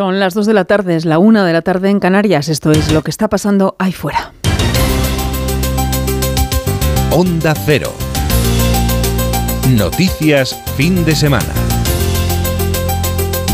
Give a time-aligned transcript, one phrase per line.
[0.00, 2.48] Son las 2 de la tarde, es la 1 de la tarde en Canarias.
[2.48, 4.32] Esto es lo que está pasando ahí fuera.
[7.10, 7.92] Onda Cero.
[9.76, 11.52] Noticias fin de semana.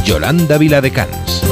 [0.05, 1.43] Yolanda Viladecans.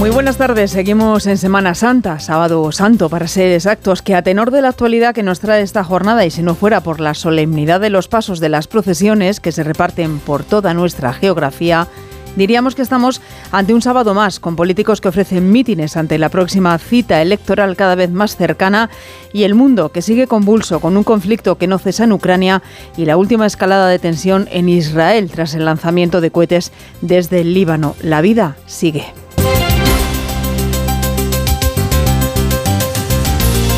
[0.00, 4.50] Muy buenas tardes, seguimos en Semana Santa, sábado santo para ser exactos, que a tenor
[4.50, 7.80] de la actualidad que nos trae esta jornada y si no fuera por la solemnidad
[7.80, 11.86] de los pasos de las procesiones que se reparten por toda nuestra geografía,
[12.36, 13.20] Diríamos que estamos
[13.52, 17.94] ante un sábado más, con políticos que ofrecen mítines ante la próxima cita electoral cada
[17.94, 18.90] vez más cercana
[19.32, 22.62] y el mundo que sigue convulso con un conflicto que no cesa en Ucrania
[22.96, 27.54] y la última escalada de tensión en Israel tras el lanzamiento de cohetes desde el
[27.54, 27.94] Líbano.
[28.02, 29.23] La vida sigue.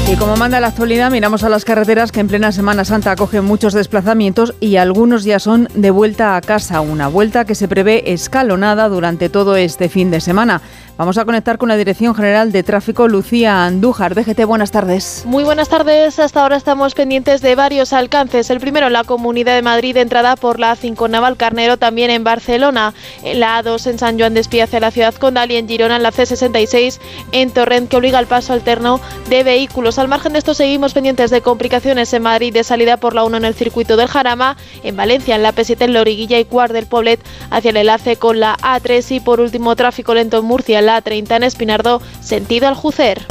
[0.09, 3.45] Y como manda la actualidad, miramos a las carreteras que en plena Semana Santa acogen
[3.45, 8.13] muchos desplazamientos y algunos ya son de vuelta a casa, una vuelta que se prevé
[8.13, 10.63] escalonada durante todo este fin de semana.
[10.99, 14.15] Vamos a conectar con la Dirección General de Tráfico, Lucía Andújar.
[14.15, 15.25] DGT, buenas tardes.
[15.27, 16.19] Muy buenas tardes.
[16.19, 18.49] Hasta ahora estamos pendientes de varios alcances.
[18.49, 22.25] El primero en la Comunidad de Madrid, entrada por la A5 Naval Carnero, también en
[22.25, 22.95] Barcelona.
[23.23, 25.97] En la A2 en San Juan de Espía hacia la ciudad condal y en Girona
[25.97, 26.99] en la C66
[27.33, 29.99] en Torrent, que obliga al paso alterno de vehículos.
[29.99, 33.37] Al margen de esto, seguimos pendientes de complicaciones en Madrid de salida por la 1
[33.37, 36.87] en el circuito del Jarama, en Valencia en la P7 en Loriguilla y Cuart del
[36.87, 41.03] Poblet hacia el enlace con la A3 y por último tráfico lento en Murcia la
[41.03, 43.27] 30 en Espinardo, sentido Aljucer.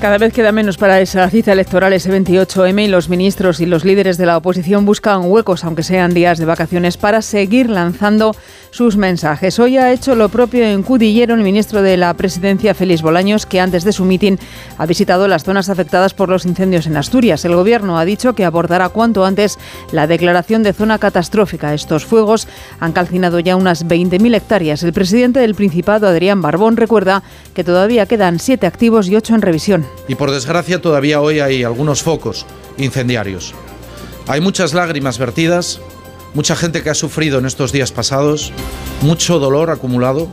[0.00, 3.84] Cada vez queda menos para esa cita electoral ese 28M y los ministros y los
[3.84, 8.34] líderes de la oposición buscan huecos, aunque sean días de vacaciones, para seguir lanzando
[8.70, 9.58] sus mensajes.
[9.58, 13.60] Hoy ha hecho lo propio en Cudillero el ministro de la Presidencia, Félix Bolaños, que
[13.60, 14.38] antes de su mitin
[14.78, 17.44] ha visitado las zonas afectadas por los incendios en Asturias.
[17.44, 19.58] El gobierno ha dicho que abordará cuanto antes
[19.92, 21.74] la declaración de zona catastrófica.
[21.74, 24.82] Estos fuegos han calcinado ya unas 20.000 hectáreas.
[24.82, 27.22] El presidente del Principado, Adrián Barbón, recuerda
[27.54, 29.86] que todavía quedan siete activos y ocho en revisión.
[30.08, 32.46] Y por desgracia todavía hoy hay algunos focos
[32.78, 33.54] incendiarios.
[34.26, 35.80] Hay muchas lágrimas vertidas,
[36.34, 38.52] mucha gente que ha sufrido en estos días pasados,
[39.02, 40.28] mucho dolor acumulado,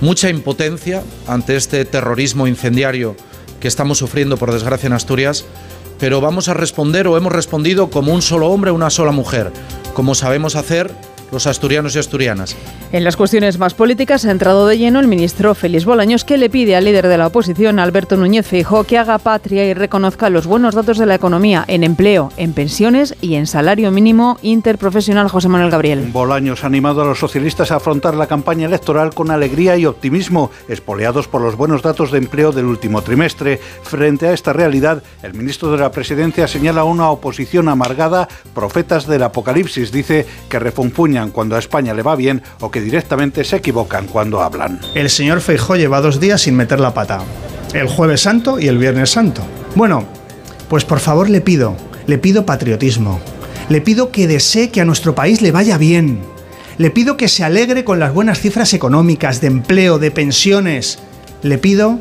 [0.00, 3.16] mucha impotencia ante este terrorismo incendiario
[3.60, 5.44] que estamos sufriendo por desgracia en Asturias,
[5.98, 9.52] pero vamos a responder o hemos respondido como un solo hombre una sola mujer,
[9.94, 10.90] como sabemos hacer
[11.32, 12.56] los asturianos y asturianas.
[12.92, 16.50] En las cuestiones más políticas ha entrado de lleno el ministro Félix Bolaños, que le
[16.50, 20.46] pide al líder de la oposición, Alberto Núñez Feijóo, que haga patria y reconozca los
[20.46, 25.28] buenos datos de la economía en empleo, en pensiones y en salario mínimo interprofesional.
[25.28, 26.10] José Manuel Gabriel.
[26.12, 30.50] Bolaños ha animado a los socialistas a afrontar la campaña electoral con alegría y optimismo,
[30.68, 33.58] espoleados por los buenos datos de empleo del último trimestre.
[33.82, 39.22] Frente a esta realidad, el ministro de la Presidencia señala una oposición amargada, profetas del
[39.22, 40.58] apocalipsis, dice que
[41.30, 44.80] cuando a España le va bien o que directamente se equivocan cuando hablan.
[44.94, 47.22] El señor Feijó lleva dos días sin meter la pata.
[47.72, 49.42] El jueves santo y el viernes santo.
[49.74, 50.04] Bueno,
[50.68, 51.76] pues por favor le pido,
[52.06, 53.20] le pido patriotismo.
[53.68, 56.20] Le pido que desee que a nuestro país le vaya bien.
[56.76, 60.98] Le pido que se alegre con las buenas cifras económicas, de empleo, de pensiones.
[61.42, 61.98] Le pido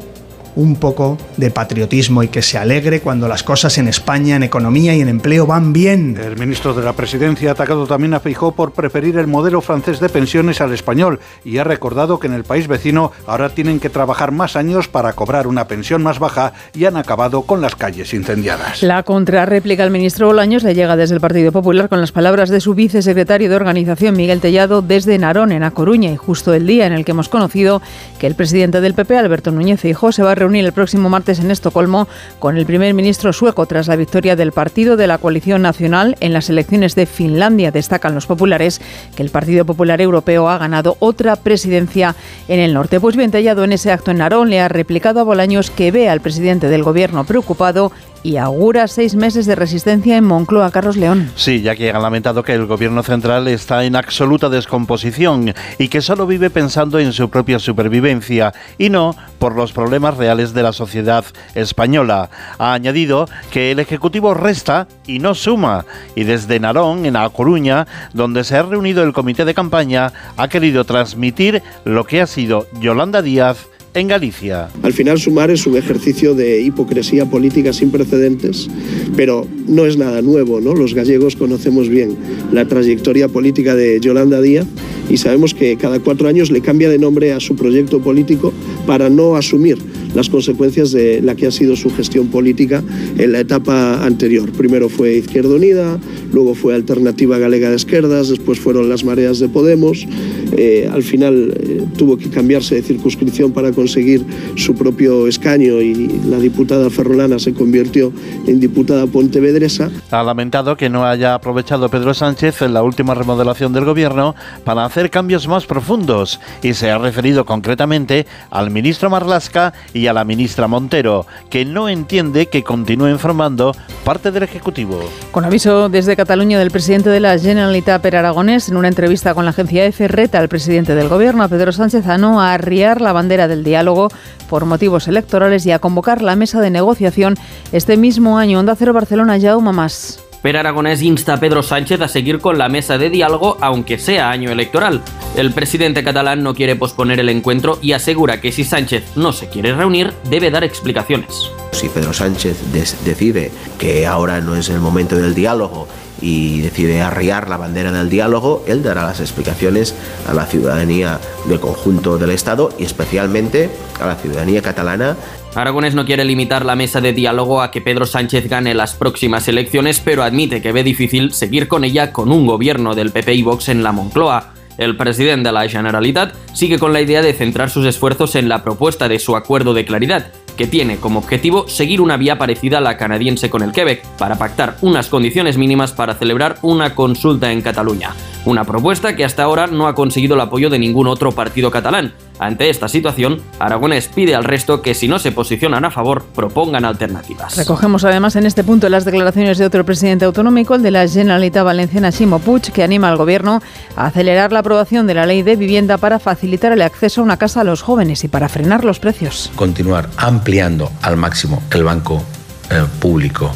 [0.56, 4.96] un poco de patriotismo y que se alegre cuando las cosas en España, en economía
[4.96, 6.18] y en empleo van bien.
[6.18, 10.00] El ministro de la Presidencia ha atacado también a Fijó por preferir el modelo francés
[10.00, 13.90] de pensiones al español y ha recordado que en el país vecino ahora tienen que
[13.90, 18.14] trabajar más años para cobrar una pensión más baja y han acabado con las calles
[18.14, 18.84] incendiadas.
[18.84, 22.62] La contrarréplica al ministro Bolaños le llega desde el Partido Popular con las palabras de
[22.62, 26.86] su vicesecretario de organización, Miguel Tellado, desde Narón, en A Coruña, y justo el día
[26.86, 27.82] en el que hemos conocido
[28.20, 31.40] que el presidente del PP, Alberto Núñez Feijóo, se va a reunir el próximo martes
[31.40, 35.62] en Estocolmo con el primer ministro sueco tras la victoria del partido de la coalición
[35.62, 37.72] nacional en las elecciones de Finlandia.
[37.72, 38.82] Destacan los populares
[39.16, 42.16] que el Partido Popular Europeo ha ganado otra presidencia
[42.50, 43.00] en el norte.
[43.00, 46.10] Pues bien, tallado en ese acto en Narón, le ha replicado a Bolaños que ve
[46.10, 47.94] al presidente del gobierno preocupado
[48.24, 50.72] y augura seis meses de resistencia en Moncloa.
[50.72, 51.30] Carlos León.
[51.36, 56.02] Sí, ya que han lamentado que el gobierno central está en absoluta descomposición y que
[56.02, 60.74] solo vive pensando en su propia supervivencia y no por los problemas reales de la
[60.74, 62.30] sociedad española.
[62.58, 67.88] Ha añadido que el Ejecutivo resta y no suma y desde Narón, en A Coruña,
[68.14, 72.68] donde se ha reunido el comité de campaña, ha querido transmitir lo que ha sido
[72.80, 74.70] Yolanda Díaz en Galicia.
[74.82, 78.70] Al final sumar es un ejercicio de hipocresía política sin precedentes,
[79.16, 80.74] pero no es nada nuevo, ¿no?
[80.74, 82.16] Los gallegos conocemos bien
[82.52, 84.68] la trayectoria política de Yolanda Díaz
[85.10, 88.54] y sabemos que cada cuatro años le cambia de nombre a su proyecto político
[88.88, 89.78] para no asumir
[90.14, 92.84] las consecuencias de la que ha sido su gestión política
[93.18, 94.52] en la etapa anterior.
[94.52, 96.00] Primero fue Izquierda Unida,
[96.32, 100.08] luego fue Alternativa Galega de Esquerdas, después fueron las mareas de Podemos.
[100.56, 104.24] Eh, al final eh, tuvo que cambiarse de circunscripción para conseguir
[104.56, 108.12] su propio escaño y la diputada ferrolana se convirtió
[108.48, 109.90] en diputada pontevedresa.
[110.12, 114.86] Ha lamentado que no haya aprovechado Pedro Sánchez en la última remodelación del gobierno para
[114.86, 120.24] hacer cambios más profundos y se ha referido concretamente al ministro Marlasca y a la
[120.24, 123.74] ministra Montero, que no entiende que continúen formando
[124.04, 125.00] parte del Ejecutivo.
[125.32, 129.46] Con aviso desde Cataluña del presidente de la Generalitat Per Aragonés, en una entrevista con
[129.46, 133.14] la agencia EFE, reta al presidente del gobierno, a Pedro Sánchez, a no arriar la
[133.14, 134.10] bandera del diálogo
[134.50, 137.36] por motivos electorales y a convocar la mesa de negociación
[137.72, 138.60] este mismo año.
[138.60, 140.23] Onda Cero Barcelona, Jaume Más.
[140.44, 144.30] Per Aragonés insta a Pedro Sánchez a seguir con la mesa de diálogo aunque sea
[144.30, 145.02] año electoral.
[145.38, 149.48] El presidente catalán no quiere posponer el encuentro y asegura que si Sánchez no se
[149.48, 151.50] quiere reunir, debe dar explicaciones.
[151.72, 152.58] Si Pedro Sánchez
[153.06, 155.88] decide que ahora no es el momento del diálogo
[156.24, 159.94] y decide arriar la bandera del diálogo, él dará las explicaciones
[160.26, 165.18] a la ciudadanía del conjunto del Estado y especialmente a la ciudadanía catalana
[165.56, 169.48] Aragonés no quiere limitar la mesa de diálogo a que Pedro Sánchez gane las próximas
[169.48, 173.44] elecciones, pero admite que ve difícil seguir con ella con un gobierno del PP y
[173.44, 174.54] Vox en la Moncloa.
[174.80, 178.64] El presidente de la Generalitat sigue con la idea de centrar sus esfuerzos en la
[178.64, 182.82] propuesta de su acuerdo de claridad, que tiene como objetivo seguir una vía parecida a
[182.82, 187.62] la canadiense con el Quebec, para pactar unas condiciones mínimas para celebrar una consulta en
[187.62, 188.12] Cataluña.
[188.46, 192.14] Una propuesta que hasta ahora no ha conseguido el apoyo de ningún otro partido catalán.
[192.40, 196.84] Ante esta situación, Aragonés pide al resto que si no se posicionan a favor, propongan
[196.86, 197.56] alternativas.
[197.58, 201.64] Recogemos además en este punto las declaraciones de otro presidente autonómico, el de la Generalitat
[201.64, 203.62] Valenciana, Ximo Puig, que anima al gobierno
[203.96, 207.38] a acelerar la aprobación de la ley de vivienda para facilitar el acceso a una
[207.38, 209.52] casa a los jóvenes y para frenar los precios.
[209.56, 212.24] Continuar ampliando al máximo el banco
[212.70, 213.52] eh, público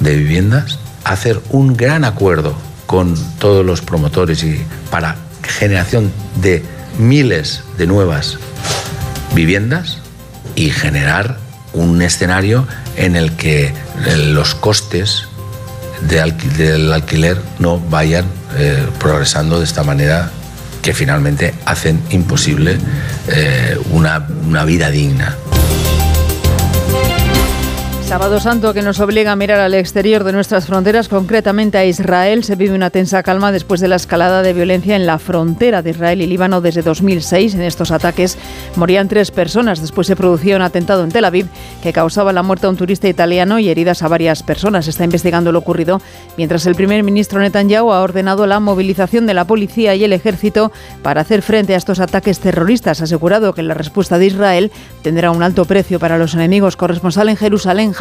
[0.00, 2.54] de viviendas, hacer un gran acuerdo
[2.86, 4.60] con todos los promotores y
[4.90, 6.62] para generación de
[6.98, 8.38] miles de nuevas
[9.34, 9.98] viviendas
[10.54, 11.38] y generar
[11.72, 12.66] un escenario
[12.96, 13.72] en el que
[14.16, 15.28] los costes
[16.08, 20.30] del alquiler no vayan eh, progresando de esta manera
[20.82, 22.78] que finalmente hacen imposible
[23.28, 25.36] eh, una vida digna.
[28.08, 32.42] Sábado Santo que nos obliga a mirar al exterior de nuestras fronteras, concretamente a Israel.
[32.42, 35.90] Se vive una tensa calma después de la escalada de violencia en la frontera de
[35.90, 37.54] Israel y Líbano desde 2006.
[37.54, 38.38] En estos ataques
[38.76, 39.82] morían tres personas.
[39.82, 41.48] Después se producía un atentado en Tel Aviv
[41.82, 44.86] que causaba la muerte a un turista italiano y heridas a varias personas.
[44.86, 46.00] Se está investigando lo ocurrido
[46.38, 50.72] mientras el primer ministro Netanyahu ha ordenado la movilización de la policía y el ejército
[51.02, 53.02] para hacer frente a estos ataques terroristas.
[53.02, 54.72] Ha asegurado que la respuesta de Israel
[55.02, 56.76] tendrá un alto precio para los enemigos.
[56.76, 57.92] Corresponsal en Jerusalén,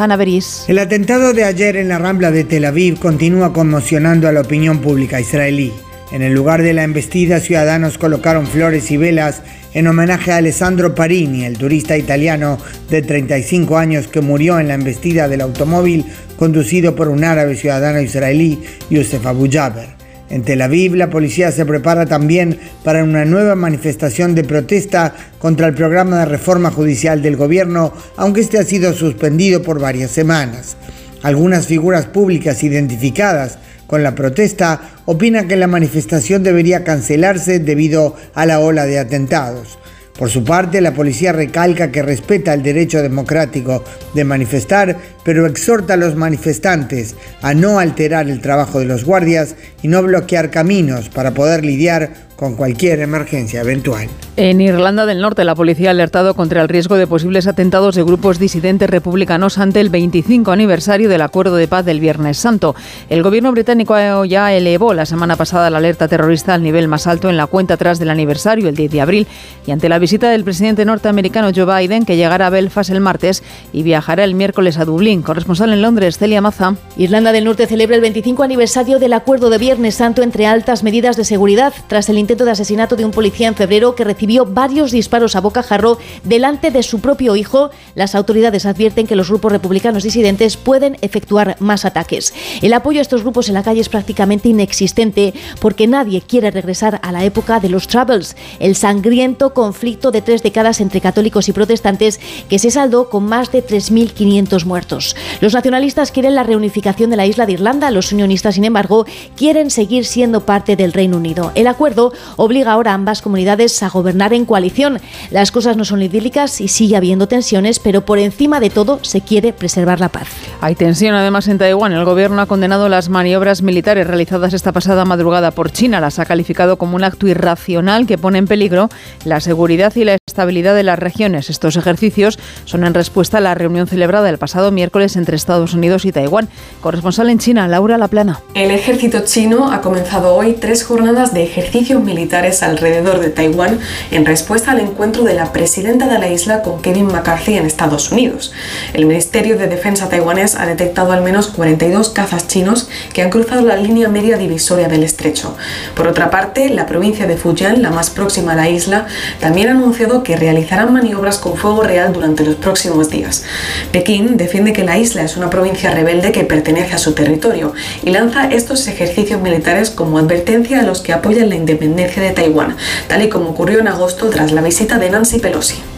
[0.68, 4.80] el atentado de ayer en la Rambla de Tel Aviv continúa conmocionando a la opinión
[4.80, 5.74] pública israelí.
[6.12, 9.42] En el lugar de la embestida, ciudadanos colocaron flores y velas
[9.74, 12.60] en homenaje a Alessandro Parini, el turista italiano
[12.92, 16.06] de 35 años que murió en la embestida del automóvil
[16.38, 18.62] conducido por un árabe ciudadano israelí,
[18.92, 19.97] Youssef Abu Jaber.
[20.30, 25.68] En Tel Aviv, la policía se prepara también para una nueva manifestación de protesta contra
[25.68, 30.76] el programa de reforma judicial del gobierno, aunque este ha sido suspendido por varias semanas.
[31.24, 33.58] Algunas figuras públicas identificadas
[33.88, 39.80] con la protesta opinan que la manifestación debería cancelarse debido a la ola de atentados.
[40.18, 43.84] Por su parte, la policía recalca que respeta el derecho democrático
[44.16, 49.58] de manifestar, pero exhorta a los manifestantes a no alterar el trabajo de los guardias
[49.82, 54.08] y no bloquear caminos para poder lidiar con cualquier emergencia eventual.
[54.38, 58.04] En Irlanda del Norte, la policía ha alertado contra el riesgo de posibles atentados de
[58.04, 62.76] grupos disidentes republicanos ante el 25 aniversario del acuerdo de paz del Viernes Santo.
[63.10, 67.30] El gobierno británico ya elevó la semana pasada la alerta terrorista al nivel más alto
[67.30, 69.28] en la cuenta atrás del aniversario, el 10 de abril,
[69.66, 73.42] y ante la visita del presidente norteamericano Joe Biden, que llegará a Belfast el martes
[73.74, 75.17] y viajará el miércoles a Dublín.
[75.22, 76.76] Corresponsal en Londres, Celia Maza.
[76.98, 81.18] Irlanda del Norte celebra el 25 aniversario del acuerdo de Viernes Santo entre altas medidas
[81.18, 84.92] de seguridad tras el intento de asesinato de un policía en febrero que recibió varios
[84.92, 90.04] disparos a bocajarro delante de su propio hijo, las autoridades advierten que los grupos republicanos
[90.04, 92.34] disidentes pueden efectuar más ataques.
[92.62, 97.00] El apoyo a estos grupos en la calle es prácticamente inexistente porque nadie quiere regresar
[97.04, 101.54] a la época de los Troubles, el sangriento conflicto de tres décadas entre católicos y
[101.54, 102.20] protestantes
[102.50, 105.07] que se saldó con más de 3.500 muertos.
[105.42, 109.70] Los nacionalistas quieren la reunificación de la isla de Irlanda, los unionistas, sin embargo, quieren
[109.70, 111.52] seguir siendo parte del Reino Unido.
[111.56, 115.00] El acuerdo obliga ahora a ambas comunidades a gobernar en coalición.
[115.32, 119.22] Las cosas no son idílicas y sigue habiendo tensiones, pero por encima de todo se
[119.22, 120.28] quiere preservar la paz.
[120.62, 121.94] Hay tensión además en Taiwán.
[121.94, 126.02] El gobierno ha condenado las maniobras militares realizadas esta pasada madrugada por China.
[126.02, 128.90] Las ha calificado como un acto irracional que pone en peligro
[129.24, 131.50] la seguridad y la estabilidad de las regiones.
[131.50, 136.06] Estos ejercicios son en respuesta a la reunión celebrada el pasado miércoles entre Estados Unidos
[136.06, 136.50] y Taiwán.
[136.82, 138.42] Corresponsal en China, Laura Laplana.
[138.54, 143.80] El ejército chino ha comenzado hoy tres jornadas de ejercicios militares alrededor de Taiwán
[144.12, 148.12] en respuesta al encuentro de la presidenta de la isla con Kevin McCarthy en Estados
[148.12, 148.54] Unidos.
[148.94, 153.62] El Ministerio de Defensa taiwanés ha detectado al menos 42 cazas chinos que han cruzado
[153.62, 155.56] la línea media divisoria del estrecho.
[155.96, 159.06] Por otra parte, la provincia de Fujian, la más próxima a la isla,
[159.40, 163.44] también ha anunciado que realizarán maniobras con fuego real durante los próximos días.
[163.92, 168.12] Pekín defiende que la isla es una provincia rebelde que pertenece a su territorio y
[168.12, 173.24] lanza estos ejercicios militares como advertencia a los que apoyan la independencia de Taiwán, tal
[173.24, 175.97] y como ocurrió en agosto tras la visita de Nancy Pelosi.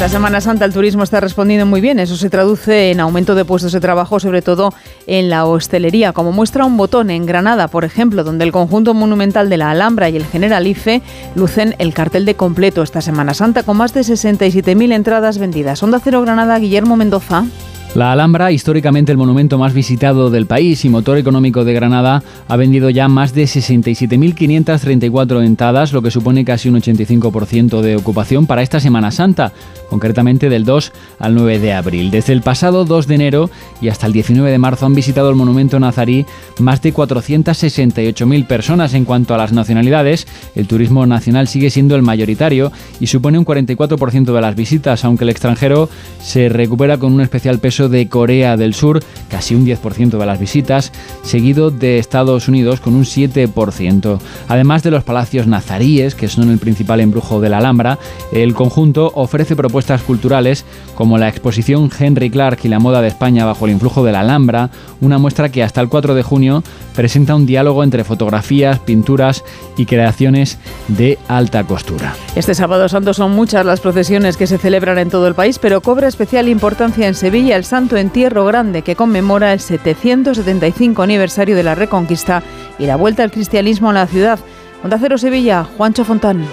[0.00, 1.98] Esta Semana Santa el turismo está respondiendo muy bien.
[1.98, 4.72] Eso se traduce en aumento de puestos de trabajo, sobre todo
[5.06, 9.50] en la hostelería, como muestra un botón en Granada, por ejemplo, donde el conjunto monumental
[9.50, 11.02] de la Alhambra y el Generalife
[11.34, 15.82] lucen el cartel de completo esta Semana Santa, con más de 67.000 entradas vendidas.
[15.82, 17.44] Onda Cero Granada, Guillermo Mendoza.
[17.96, 22.56] La Alhambra, históricamente el monumento más visitado del país y motor económico de Granada, ha
[22.56, 28.62] vendido ya más de 67.534 entradas, lo que supone casi un 85% de ocupación para
[28.62, 29.52] esta Semana Santa,
[29.88, 32.12] concretamente del 2 al 9 de abril.
[32.12, 35.34] Desde el pasado 2 de enero y hasta el 19 de marzo han visitado el
[35.34, 36.26] monumento nazarí
[36.60, 38.94] más de 468.000 personas.
[38.94, 42.70] En cuanto a las nacionalidades, el turismo nacional sigue siendo el mayoritario
[43.00, 45.88] y supone un 44% de las visitas, aunque el extranjero
[46.22, 50.38] se recupera con un especial peso de Corea del Sur, casi un 10% de las
[50.38, 54.18] visitas, seguido de Estados Unidos con un 7%.
[54.48, 57.98] Además de los palacios nazaríes, que son el principal embrujo de la Alhambra,
[58.32, 63.44] el conjunto ofrece propuestas culturales como la exposición Henry Clark y la moda de España
[63.44, 64.70] bajo el influjo de la Alhambra,
[65.00, 66.62] una muestra que hasta el 4 de junio
[66.94, 69.44] presenta un diálogo entre fotografías, pinturas
[69.76, 70.58] y creaciones
[70.88, 72.14] de alta costura.
[72.36, 75.80] Este sábado santo son muchas las procesiones que se celebran en todo el país, pero
[75.80, 81.62] cobra especial importancia en Sevilla el Santo Entierro Grande, que conmemora el 775 aniversario de
[81.62, 82.42] la Reconquista
[82.80, 84.40] y la vuelta al cristianismo a la ciudad.
[84.82, 86.48] Onda Cero Sevilla, Juancho Fontán.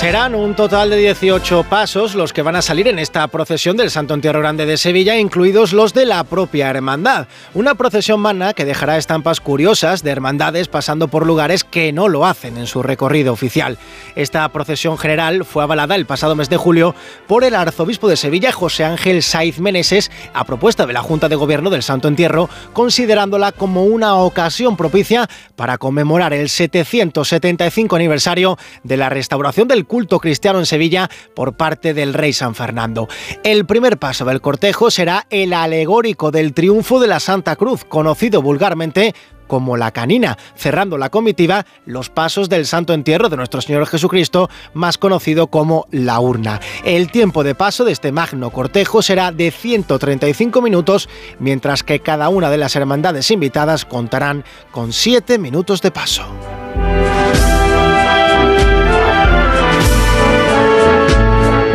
[0.00, 3.90] Serán un total de 18 pasos los que van a salir en esta procesión del
[3.90, 7.28] Santo Entierro Grande de Sevilla, incluidos los de la propia hermandad.
[7.52, 12.24] Una procesión magna que dejará estampas curiosas de hermandades pasando por lugares que no lo
[12.24, 13.76] hacen en su recorrido oficial.
[14.16, 16.94] Esta procesión general fue avalada el pasado mes de julio
[17.26, 21.36] por el arzobispo de Sevilla, José Ángel Saiz Meneses, a propuesta de la Junta de
[21.36, 28.96] Gobierno del Santo Entierro, considerándola como una ocasión propicia para conmemorar el 775 aniversario de
[28.96, 33.08] la restauración del culto cristiano en Sevilla por parte del rey San Fernando.
[33.42, 38.40] El primer paso del cortejo será el alegórico del triunfo de la Santa Cruz, conocido
[38.40, 39.16] vulgarmente
[39.48, 44.48] como la canina, cerrando la comitiva los pasos del Santo Entierro de nuestro Señor Jesucristo,
[44.74, 46.60] más conocido como la urna.
[46.84, 51.08] El tiempo de paso de este magno cortejo será de 135 minutos,
[51.40, 56.26] mientras que cada una de las hermandades invitadas contarán con 7 minutos de paso.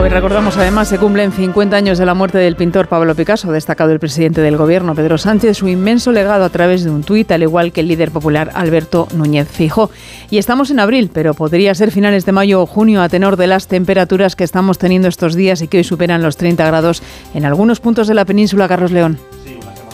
[0.05, 3.91] Hoy recordamos además se cumplen 50 años de la muerte del pintor Pablo Picasso, destacado
[3.91, 7.41] el presidente del gobierno Pedro Sánchez, su inmenso legado a través de un tuit, al
[7.41, 9.89] igual que el líder popular Alberto Núñez Fijo.
[10.29, 13.47] Y estamos en abril, pero podría ser finales de mayo o junio a tenor de
[13.47, 17.01] las temperaturas que estamos teniendo estos días y que hoy superan los 30 grados
[17.33, 19.17] en algunos puntos de la península Carlos León.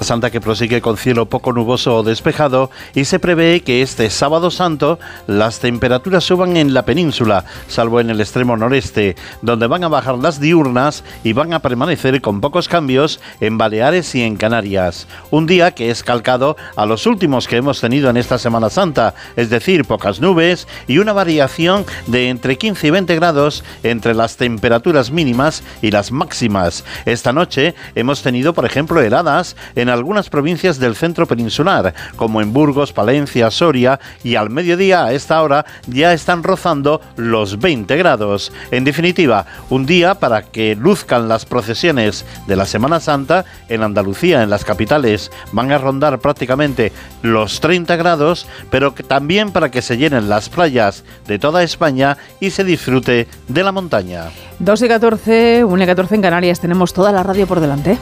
[0.02, 4.50] Santa que prosigue con cielo poco nuboso o despejado y se prevé que este sábado
[4.50, 9.90] santo las temperaturas suban en la península, salvo en el extremo noreste, donde van a
[9.90, 15.08] bajar las diurnas y van a permanecer con pocos cambios en Baleares y en Canarias.
[15.30, 19.14] Un día que es calcado a los últimos que hemos tenido en esta Semana Santa,
[19.36, 24.36] es decir, pocas nubes y una variación de entre 15 y 20 grados entre las
[24.38, 26.84] temperaturas mínimas y las máximas.
[27.06, 32.54] Esta noche hemos tenido, por ejemplo, heladas en algunas provincias del centro peninsular, como en
[32.54, 38.52] Burgos, Palencia, Soria, y al mediodía a esta hora ya están rozando los 20 grados.
[38.72, 44.44] En definitiva, un día para que luzcan las procesiones de la Semana Santa en Andalucía,
[44.44, 49.98] en las capitales, van a rondar prácticamente los 30 grados, pero también para que se
[49.98, 54.26] llenen las playas de toda España y se disfrute de la montaña.
[54.60, 57.98] 2 y 14, 1 y 14 en Canarias, tenemos toda la radio por delante.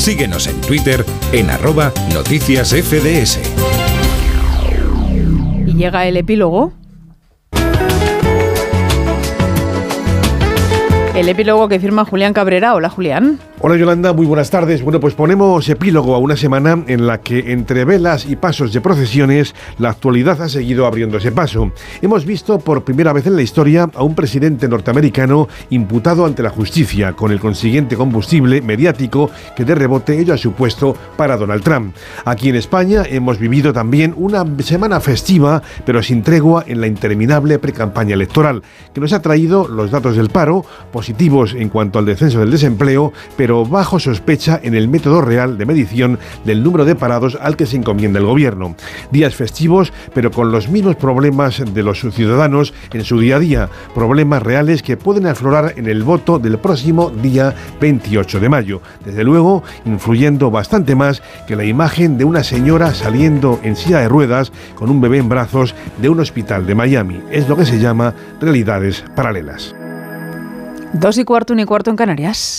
[0.00, 3.38] Síguenos en Twitter en arroba noticias FDS.
[5.66, 6.72] Y llega el epílogo.
[11.14, 12.74] El epílogo que firma Julián Cabrera.
[12.74, 13.38] Hola Julián.
[13.62, 14.82] Hola Yolanda, muy buenas tardes.
[14.82, 18.80] Bueno, pues ponemos epílogo a una semana en la que entre velas y pasos de
[18.80, 21.70] procesiones la actualidad ha seguido abriéndose paso.
[22.00, 26.48] Hemos visto por primera vez en la historia a un presidente norteamericano imputado ante la
[26.48, 31.94] justicia con el consiguiente combustible mediático que de rebote ello ha supuesto para Donald Trump.
[32.24, 37.58] Aquí en España hemos vivido también una semana festiva pero sin tregua en la interminable
[37.58, 38.62] precampaña electoral
[38.94, 43.12] que nos ha traído los datos del paro positivos en cuanto al descenso del desempleo,
[43.36, 47.56] pero pero bajo sospecha en el método real de medición del número de parados al
[47.56, 48.76] que se encomienda el gobierno.
[49.10, 53.68] Días festivos, pero con los mismos problemas de los ciudadanos en su día a día,
[53.92, 58.82] problemas reales que pueden aflorar en el voto del próximo día 28 de mayo.
[59.04, 64.08] Desde luego, influyendo bastante más que la imagen de una señora saliendo en silla de
[64.08, 67.20] ruedas con un bebé en brazos de un hospital de Miami.
[67.32, 69.74] Es lo que se llama realidades paralelas.
[70.92, 72.58] Dos y cuarto, un y cuarto en Canarias.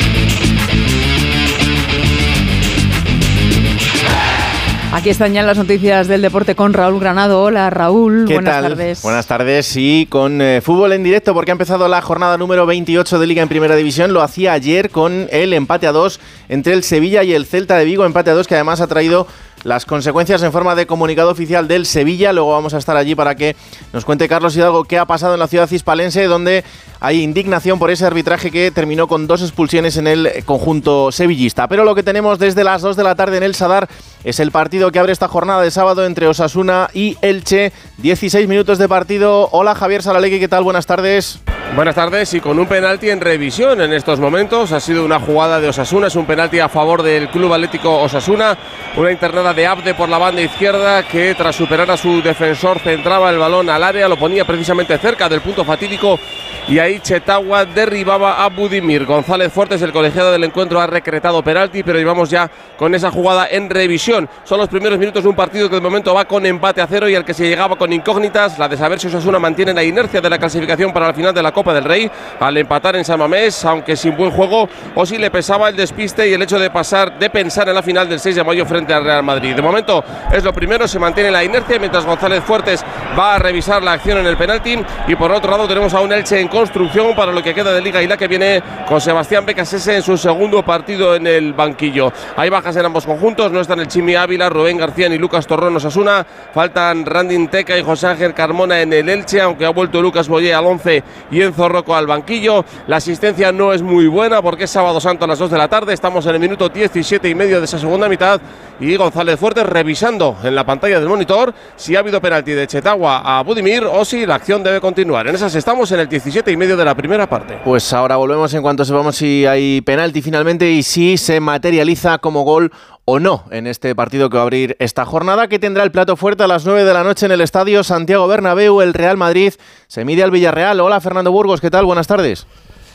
[4.93, 7.41] Aquí están ya las noticias del deporte con Raúl Granado.
[7.41, 9.01] Hola Raúl, buenas tardes.
[9.01, 13.17] Buenas tardes y con eh, fútbol en directo porque ha empezado la jornada número 28
[13.17, 14.12] de Liga en Primera División.
[14.12, 16.19] Lo hacía ayer con el empate a dos
[16.50, 18.03] entre el Sevilla y el Celta de Vigo.
[18.03, 19.27] Empate a dos que además ha traído
[19.63, 22.33] las consecuencias en forma de comunicado oficial del Sevilla.
[22.33, 23.55] Luego vamos a estar allí para que
[23.93, 26.63] nos cuente Carlos Hidalgo qué ha pasado en la ciudad hispalense, donde
[27.00, 31.67] hay indignación por ese arbitraje que terminó con dos expulsiones en el conjunto sevillista.
[31.67, 33.88] Pero lo que tenemos desde las 2 de la tarde en el Sadar
[34.24, 37.71] es el partido que abre esta jornada de sábado entre Osasuna y Elche.
[37.97, 39.50] 16 minutos de partido.
[39.51, 40.63] Hola Javier Salalegui, ¿qué tal?
[40.63, 41.39] Buenas tardes.
[41.75, 44.71] Buenas tardes y con un penalti en revisión en estos momentos.
[44.71, 48.57] Ha sido una jugada de Osasuna, es un penalti a favor del Club Atlético Osasuna.
[48.97, 53.29] Una internada de Abde por la banda izquierda que tras superar a su defensor centraba
[53.29, 56.19] el balón al área, lo ponía precisamente cerca del punto fatídico
[56.67, 59.05] y ahí Chetagua derribaba a Budimir.
[59.05, 63.47] González Fuertes, el colegiado del encuentro, ha recretado penalti, pero llevamos ya con esa jugada
[63.49, 64.29] en revisión.
[64.43, 67.09] Son los primeros minutos de un partido que de momento va con empate a cero
[67.09, 70.21] y al que se llegaba con incógnitas, la de saber si Osasuna mantiene la inercia
[70.21, 73.19] de la clasificación para la final de la Copa del Rey al empatar en San
[73.19, 76.69] Mamés, aunque sin buen juego, o si le pesaba el despiste y el hecho de
[76.69, 79.55] pasar, de pensar en la final del 6 de mayo frente al Real Madrid.
[79.55, 82.83] De momento es lo primero, se mantiene la inercia mientras González Fuertes
[83.17, 86.11] va a revisar la acción en el penalti y por otro lado tenemos a un
[86.11, 89.46] Elche en construcción para lo que queda de Liga y la que viene con Sebastián
[89.46, 92.11] Becasese en su segundo partido en el banquillo.
[92.35, 95.75] Hay bajas en ambos conjuntos, no están el Chimi Ávila, Rubén García ni Lucas Torrón
[95.75, 100.27] Osasuna, faltan Randin Teca y José Ángel Carmona en el Elche, aunque ha vuelto Lucas
[100.27, 102.66] Boyé al 11 y Enzo Rocco al banquillo.
[102.87, 105.70] La asistencia no es muy buena porque es sábado santo a las 2 de la
[105.70, 108.42] tarde, estamos en el minuto 17 y medio de esa segunda mitad
[108.81, 113.20] y González Fuertes revisando en la pantalla del monitor si ha habido penalti de Chetagua
[113.20, 115.27] a Budimir o si la acción debe continuar.
[115.27, 117.59] En esas estamos en el 17 y medio de la primera parte.
[117.63, 122.43] Pues ahora volvemos en cuanto sepamos si hay penalti finalmente y si se materializa como
[122.43, 122.71] gol
[123.05, 126.15] o no en este partido que va a abrir esta jornada que tendrá el plato
[126.15, 128.81] fuerte a las 9 de la noche en el estadio Santiago Bernabéu.
[128.81, 129.53] El Real Madrid
[129.87, 130.79] se mide al Villarreal.
[130.79, 131.85] Hola Fernando Burgos, ¿qué tal?
[131.85, 132.47] Buenas tardes.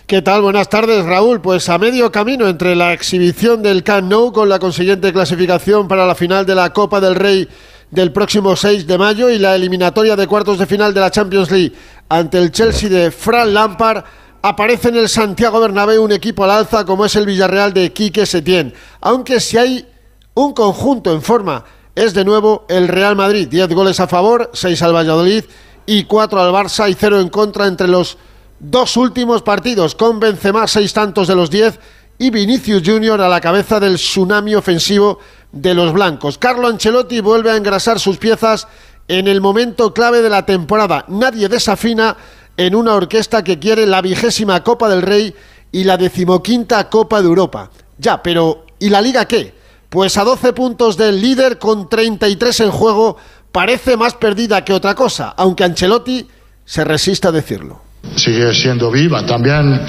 [0.07, 0.43] ¿Qué tal?
[0.43, 1.41] Buenas tardes, Raúl.
[1.41, 6.07] Pues a medio camino entre la exhibición del Camp Nou con la consiguiente clasificación para
[6.07, 7.49] la final de la Copa del Rey
[7.91, 11.51] del próximo 6 de mayo y la eliminatoria de cuartos de final de la Champions
[11.51, 11.73] League
[12.09, 14.05] ante el Chelsea de Fran Lampard,
[14.43, 18.27] aparece en el Santiago Bernabéu un equipo al alza como es el Villarreal de Quique
[18.27, 18.73] Setién.
[19.01, 19.89] Aunque si hay
[20.35, 21.65] un conjunto en forma
[21.95, 23.49] es de nuevo el Real Madrid.
[23.49, 25.45] 10 goles a favor, 6 al Valladolid
[25.87, 28.19] y 4 al Barça y 0 en contra entre los
[28.59, 31.79] dos últimos partidos, con Benzema seis tantos de los diez
[32.19, 35.19] y Vinicius Junior a la cabeza del tsunami ofensivo
[35.53, 36.39] de los blancos.
[36.39, 38.67] Carlo Ancelotti vuelve a engrasar sus piezas
[39.09, 41.05] en el momento clave de la temporada.
[41.09, 42.17] Nadie desafina
[42.57, 45.35] en una orquesta que quiere la vigésima Copa del Rey
[45.73, 47.71] y la decimoquinta Copa de Europa.
[47.99, 49.55] Ya, pero ¿y la liga qué?
[49.89, 53.17] Pues a 12 puntos del líder con 33 en juego
[53.53, 56.29] parece más perdida que otra cosa, aunque Ancelotti
[56.65, 57.86] se resiste a decirlo.
[58.15, 59.25] Sigue siendo viva.
[59.25, 59.81] También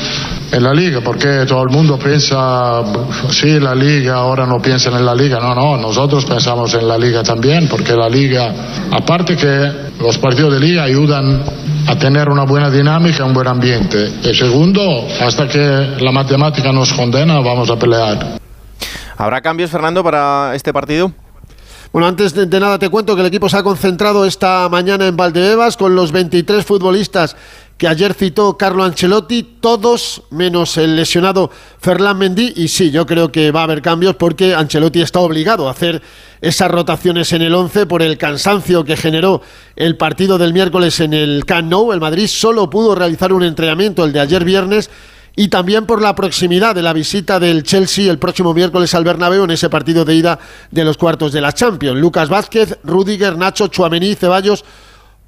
[0.51, 2.81] en la liga, porque todo el mundo piensa,
[3.29, 5.39] sí, la liga, ahora no piensan en la liga.
[5.39, 8.53] No, no, nosotros pensamos en la liga también, porque la liga,
[8.91, 11.43] aparte que los partidos de liga ayudan
[11.87, 14.11] a tener una buena dinámica, un buen ambiente.
[14.23, 18.37] Y segundo, hasta que la matemática nos condena, vamos a pelear.
[19.17, 21.11] ¿Habrá cambios, Fernando, para este partido?
[21.91, 25.07] Bueno, antes de, de, nada te cuento que el equipo se ha concentrado esta mañana
[25.07, 27.35] en Valdebebas con los 23 futbolistas
[27.77, 32.53] que ayer citó Carlo Ancelotti, todos menos el lesionado Ferland Mendy.
[32.55, 36.01] Y sí, yo creo que va a haber cambios porque Ancelotti está obligado a hacer
[36.41, 39.41] esas rotaciones en el 11 por el cansancio que generó
[39.75, 41.73] el partido del miércoles en el Camp.
[41.91, 44.89] El Madrid solo pudo realizar un entrenamiento, el de ayer viernes
[45.35, 49.43] y también por la proximidad de la visita del Chelsea el próximo miércoles al Bernabéu
[49.43, 50.39] en ese partido de ida
[50.71, 51.99] de los cuartos de la Champions.
[51.99, 54.65] Lucas Vázquez, Rudiger, Nacho, Chuamení, Ceballos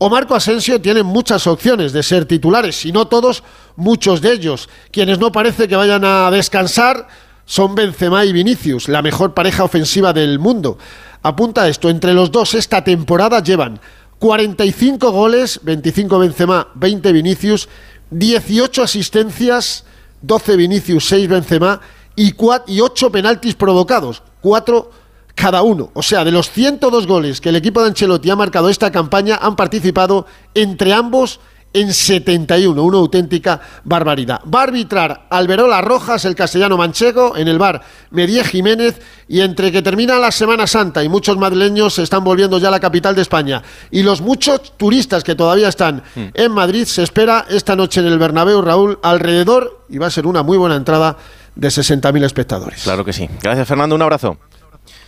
[0.01, 3.43] o Marco Asensio tienen muchas opciones de ser titulares, si no todos,
[3.75, 4.69] muchos de ellos.
[4.91, 7.07] Quienes no parece que vayan a descansar
[7.45, 10.77] son Benzema y Vinicius, la mejor pareja ofensiva del mundo.
[11.21, 13.81] Apunta esto, entre los dos esta temporada llevan
[14.19, 17.67] 45 goles, 25 Benzema, 20 Vinicius,
[18.11, 19.83] 18 asistencias,
[20.21, 21.81] 12 Vinicius, 6 Benzema
[22.15, 24.91] y, 4, y 8 penaltis provocados, 4
[25.39, 25.89] cada uno.
[25.93, 29.39] O sea, de los 102 goles que el equipo de Ancelotti ha marcado esta campaña,
[29.41, 31.39] han participado entre ambos
[31.71, 34.41] en 71, una auténtica barbaridad.
[34.53, 39.71] Va a arbitrar Alberola Rojas, el castellano manchego, en el bar Medie Jiménez, y entre
[39.71, 43.15] que termina la Semana Santa y muchos madrileños se están volviendo ya a la capital
[43.15, 46.25] de España, y los muchos turistas que todavía están mm.
[46.33, 50.25] en Madrid, se espera esta noche en el Bernabéu, Raúl, alrededor, y va a ser
[50.25, 51.17] una muy buena entrada,
[51.55, 52.83] de 60.000 espectadores.
[52.83, 53.29] Claro que sí.
[53.41, 53.95] Gracias, Fernando.
[53.95, 54.37] Un abrazo.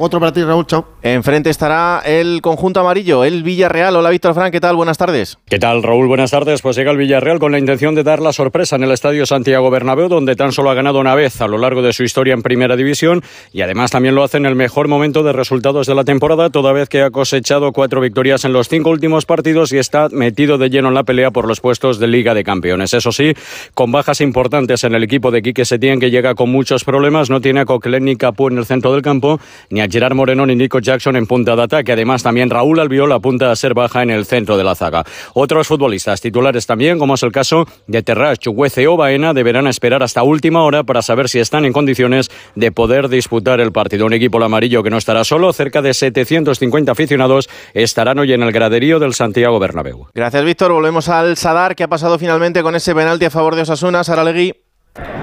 [0.04, 0.84] Otro para ti, Raúl, chao.
[1.04, 3.96] Enfrente estará el conjunto amarillo, el Villarreal.
[3.96, 4.76] Hola, Víctor Fran, ¿qué tal?
[4.76, 5.38] Buenas tardes.
[5.48, 6.08] ¿Qué tal, Raúl?
[6.08, 6.64] Buenas tardes.
[6.64, 9.70] Pues llega el Villarreal con la intención de dar la sorpresa en el Estadio Santiago
[9.70, 12.42] Bernabéu, donde tan solo ha ganado una vez a lo largo de su historia en
[12.42, 13.22] Primera División
[13.54, 16.74] y además también lo hace en el mejor momento de resultados de la temporada, toda
[16.74, 20.72] vez que ha cosechado cuatro victorias en los cinco últimos partidos y está metido de
[20.72, 22.96] lleno en la pelea por los puestos de Liga de Campeones.
[22.96, 23.36] Eso sí,
[23.76, 27.40] con bajas importantes en el equipo de Quique Setién, que llega con muchos problemas, no
[27.40, 30.56] tiene a Coquelin ni Capú en el centro del campo, ni a Gerard Moreno ni
[30.56, 31.92] Nico Jackson en punta de ataque.
[31.92, 35.04] Además, también Raúl Albiol apunta a ser baja en el centro de la zaga.
[35.34, 40.04] Otros futbolistas titulares también, como es el caso de Terras, Chuguece o Baena, deberán esperar
[40.04, 44.06] hasta última hora para saber si están en condiciones de poder disputar el partido.
[44.06, 48.52] Un equipo amarillo que no estará solo, cerca de 750 aficionados estarán hoy en el
[48.52, 50.08] graderío del Santiago Bernabéu.
[50.14, 50.72] Gracias, Víctor.
[50.72, 54.54] Volvemos al Sadar, que ha pasado finalmente con ese penalti a favor de Osasuna, Saralegui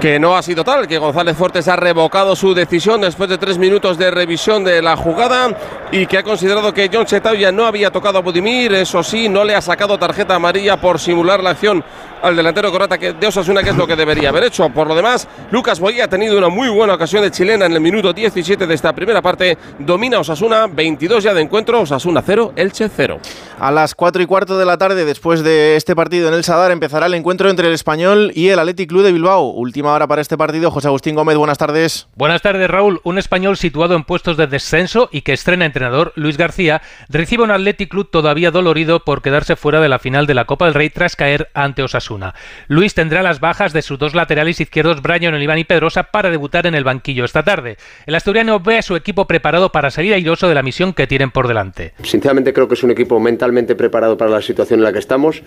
[0.01, 3.59] que no ha sido tal, que González Fuertes ha revocado su decisión después de tres
[3.59, 5.57] minutos de revisión de la jugada
[5.91, 9.45] y que ha considerado que John Chetauya no había tocado a Budimir, eso sí, no
[9.45, 11.85] le ha sacado tarjeta amarilla por simular la acción
[12.23, 14.69] al delantero corata de Osasuna, que es lo que debería haber hecho.
[14.71, 17.81] Por lo demás, Lucas Boya ha tenido una muy buena ocasión de chilena en el
[17.81, 19.57] minuto 17 de esta primera parte.
[19.79, 23.21] Domina Osasuna, 22 ya de encuentro, Osasuna 0, Elche 0.
[23.61, 26.71] A las 4 y cuarto de la tarde, después de este partido en el Sadar,
[26.71, 29.51] empezará el encuentro entre el Español y el Athletic Club de Bilbao.
[29.59, 30.71] Última hora para este partido.
[30.71, 32.07] José Agustín Gómez, buenas tardes.
[32.15, 33.01] Buenas tardes, Raúl.
[33.03, 37.51] Un español situado en puestos de descenso y que estrena entrenador Luis García recibe un
[37.51, 40.91] Athletic Club todavía dolorido por quedarse fuera de la final de la Copa del Rey
[40.91, 42.37] tras caer ante Osasuna.
[42.69, 46.69] Luis tendrá las bajas de sus dos laterales izquierdos, Brian Oliván y Pedrosa, para debutar
[46.69, 47.79] en el banquillo esta tarde.
[48.07, 51.33] El asturiano ve a su equipo preparado para salir airoso de la misión que tienen
[51.33, 51.95] por delante.
[52.05, 55.43] Sinceramente creo que es un equipo mentalmente preparado para la situación en la que estamos,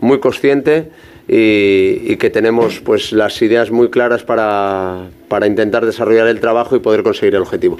[0.00, 0.90] muy consciente
[1.28, 6.76] y, y, que tenemos pues las ideas muy claras para, para intentar desarrollar el trabajo
[6.76, 7.78] y poder conseguir el objetivo.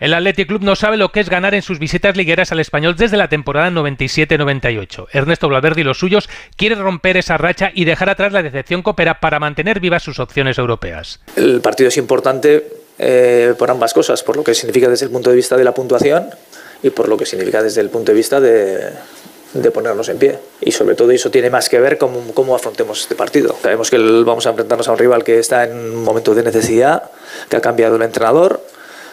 [0.00, 2.96] El Athletic Club no sabe lo que es ganar en sus visitas ligueras al español
[2.96, 5.08] desde la temporada 97-98.
[5.12, 9.20] Ernesto Valverde y los suyos quieren romper esa racha y dejar atrás la decepción coopera
[9.20, 11.20] para mantener vivas sus opciones europeas.
[11.36, 12.66] El partido es importante
[12.98, 15.74] eh, por ambas cosas, por lo que significa desde el punto de vista de la
[15.74, 16.30] puntuación
[16.82, 18.92] y por lo que significa desde el punto de vista de,
[19.52, 20.38] de ponernos en pie.
[20.60, 23.56] Y sobre todo eso tiene más que ver con cómo afrontemos este partido.
[23.62, 27.10] Sabemos que vamos a enfrentarnos a un rival que está en un momento de necesidad,
[27.48, 28.60] que ha cambiado el entrenador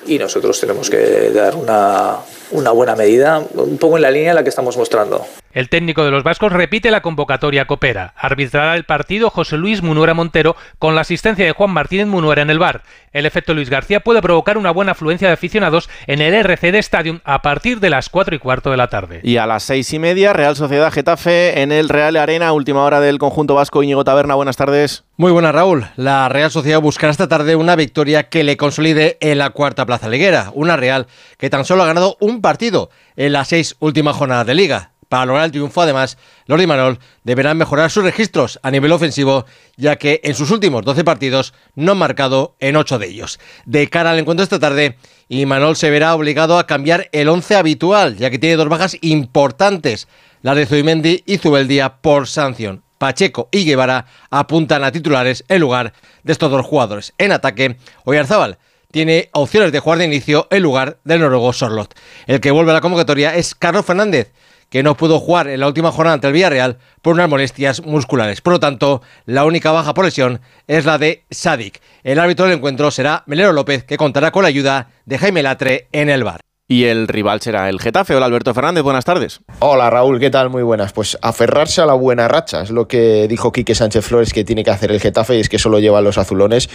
[0.06, 2.18] y nosotros tenemos que dar una,
[2.52, 5.26] una buena medida, un poco en la línea en la que estamos mostrando.
[5.58, 8.14] El técnico de los vascos repite la convocatoria Copera.
[8.16, 12.52] Arbitrará el partido José Luis Munuera Montero con la asistencia de Juan Martínez Munuera en
[12.52, 12.84] el bar.
[13.12, 17.22] El efecto Luis García puede provocar una buena afluencia de aficionados en el RCD Stadium
[17.24, 19.22] a partir de las 4 y cuarto de la tarde.
[19.24, 23.00] Y a las 6 y media, Real Sociedad Getafe en el Real Arena, última hora
[23.00, 24.36] del conjunto vasco Íñigo Taberna.
[24.36, 25.06] Buenas tardes.
[25.16, 25.88] Muy buenas, Raúl.
[25.96, 30.10] La Real Sociedad buscará esta tarde una victoria que le consolide en la cuarta plaza
[30.10, 30.52] liguera.
[30.54, 31.08] Una Real
[31.40, 35.26] que tan solo ha ganado un partido en las seis últimas jornadas de liga Para
[35.26, 39.46] lograr el triunfo, además, los de Manol deberán mejorar sus registros a nivel ofensivo,
[39.76, 43.40] ya que en sus últimos 12 partidos no han marcado en 8 de ellos.
[43.66, 44.98] De cara al encuentro esta tarde,
[45.30, 50.08] Imanol se verá obligado a cambiar el 11 habitual, ya que tiene dos bajas importantes,
[50.42, 52.84] las de Zubimendi y Zubeldía por sanción.
[52.98, 57.14] Pacheco y Guevara apuntan a titulares en lugar de estos dos jugadores.
[57.18, 58.58] En ataque, Oyarzábal
[58.98, 61.94] tiene opciones de jugar de inicio en lugar del noruego Sorlot.
[62.26, 64.32] El que vuelve a la convocatoria es Carlos Fernández,
[64.72, 68.42] que no pudo jugar en la última jornada ante el Villarreal por unas molestias musculares.
[68.42, 71.80] Por lo tanto, la única baja por lesión es la de Sadik.
[72.04, 75.90] El árbitro del encuentro será Melero López, que contará con la ayuda de Jaime Latre
[75.92, 76.47] en el bar.
[76.70, 78.14] Y el rival será el Getafe.
[78.14, 79.40] Hola Alberto Fernández, buenas tardes.
[79.60, 80.50] Hola Raúl, ¿qué tal?
[80.50, 80.92] Muy buenas.
[80.92, 84.66] Pues aferrarse a la buena racha es lo que dijo Quique Sánchez Flores que tiene
[84.66, 86.70] que hacer el Getafe y es que solo llevan los azulones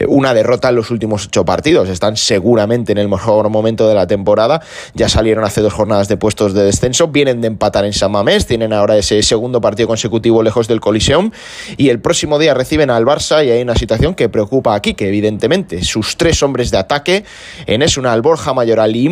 [0.00, 1.88] eh, una derrota en los últimos ocho partidos.
[1.88, 4.62] Están seguramente en el mejor momento de la temporada.
[4.94, 7.06] Ya salieron hace dos jornadas de puestos de descenso.
[7.06, 8.46] Vienen de empatar en San Mamés.
[8.46, 11.30] Tienen ahora ese segundo partido consecutivo lejos del Coliseum.
[11.76, 15.06] Y el próximo día reciben al Barça y hay una situación que preocupa a Quique,
[15.06, 15.84] evidentemente.
[15.84, 17.24] Sus tres hombres de ataque,
[17.66, 19.08] en es una Borja Mayoral y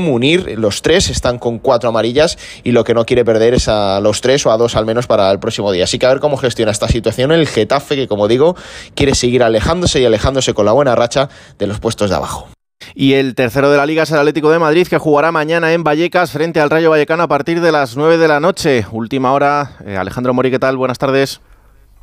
[0.56, 4.20] Los tres están con cuatro amarillas y lo que no quiere perder es a los
[4.20, 5.84] tres o a dos al menos para el próximo día.
[5.84, 8.56] Así que a ver cómo gestiona esta situación el Getafe, que como digo,
[8.94, 12.48] quiere seguir alejándose y alejándose con la buena racha de los puestos de abajo.
[12.94, 15.84] Y el tercero de la liga es el Atlético de Madrid, que jugará mañana en
[15.84, 18.86] Vallecas frente al Rayo Vallecano a partir de las 9 de la noche.
[18.92, 19.76] Última hora.
[19.86, 20.76] Eh, Alejandro Mori, ¿qué tal?
[20.76, 21.40] Buenas tardes.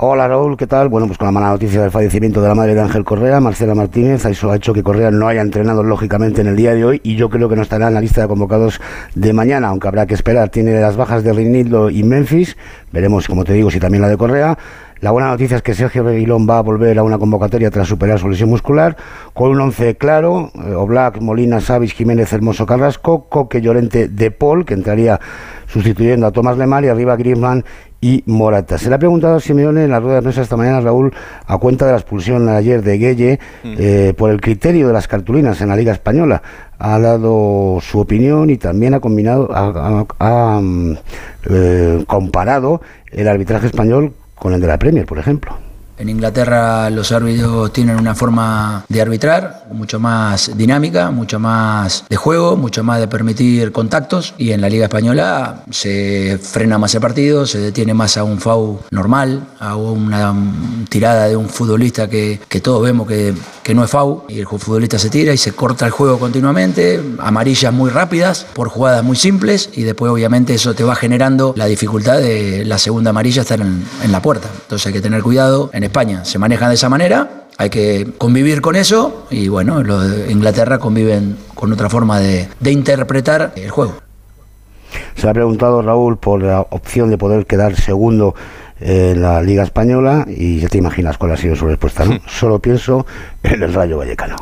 [0.04, 0.90] Hola Raúl, ¿qué tal?
[0.90, 3.76] Bueno, pues con la mala noticia del fallecimiento de la madre de Ángel Correa, Marcela
[3.76, 7.02] Martínez, eso ha hecho que Correa no haya entrenado lógicamente en el día de hoy
[7.04, 8.82] y yo creo que no estará en la lista de convocados
[9.14, 10.50] de mañana, aunque habrá que esperar.
[10.50, 12.58] Tiene las bajas de Reinildo y Memphis,
[12.92, 14.58] veremos, como te digo, si también la de Correa.
[15.02, 18.18] La buena noticia es que Sergio Reguilón va a volver a una convocatoria tras superar
[18.18, 18.98] su lesión muscular,
[19.34, 24.66] con un once claro, eh, Oblak, Molina, Savis, Jiménez, Hermoso, Carrasco, Coque, Llorente, De Paul,
[24.66, 25.20] que entraría
[25.68, 27.64] sustituyendo a Tomás Lemar y arriba Griezmann
[28.02, 28.80] y Morata.
[28.80, 31.14] Se le ha preguntado a Simeone en la rueda de prensa esta mañana, Raúl,
[31.46, 33.76] a cuenta de la expulsión ayer de mm.
[33.78, 36.42] eh, por el criterio de las cartulinas en la Liga Española.
[36.80, 40.98] Ha dado su opinión y también ha combinado, ha, mm,
[41.52, 45.56] eh, comparado el arbitraje español con el de la Premier, por ejemplo.
[46.02, 52.16] En Inglaterra los árbitros tienen una forma de arbitrar mucho más dinámica, mucho más de
[52.16, 54.34] juego, mucho más de permitir contactos.
[54.40, 58.40] Y en la Liga Española se frena más el partido, se detiene más a un
[58.40, 60.34] FAU normal, a una
[60.90, 64.98] tirada de un futbolista que, todos vemos que, que no es FAU y el futbolista
[64.98, 69.70] se tira y se corta el juego continuamente, amarillas muy rápidas por jugadas muy simples.
[69.74, 73.86] Y después obviamente eso te va generando la dificultad de la segunda amarilla estar en,
[74.04, 74.50] en la puerta.
[74.64, 78.62] Entonces hay que tener cuidado en España se maneja de esa manera, hay que convivir
[78.62, 83.96] con eso y bueno, los de Inglaterra conviven con otra forma de, interpretar el juego.
[85.16, 88.36] Se ha preguntado Raúl por la opción de poder quedar segundo
[88.80, 92.06] en la Liga Española y ya te imaginas cuál ha sido su respuesta.
[92.06, 92.20] ¿no?
[92.26, 93.06] Solo pienso
[93.44, 94.38] en el Rayo Vallecano.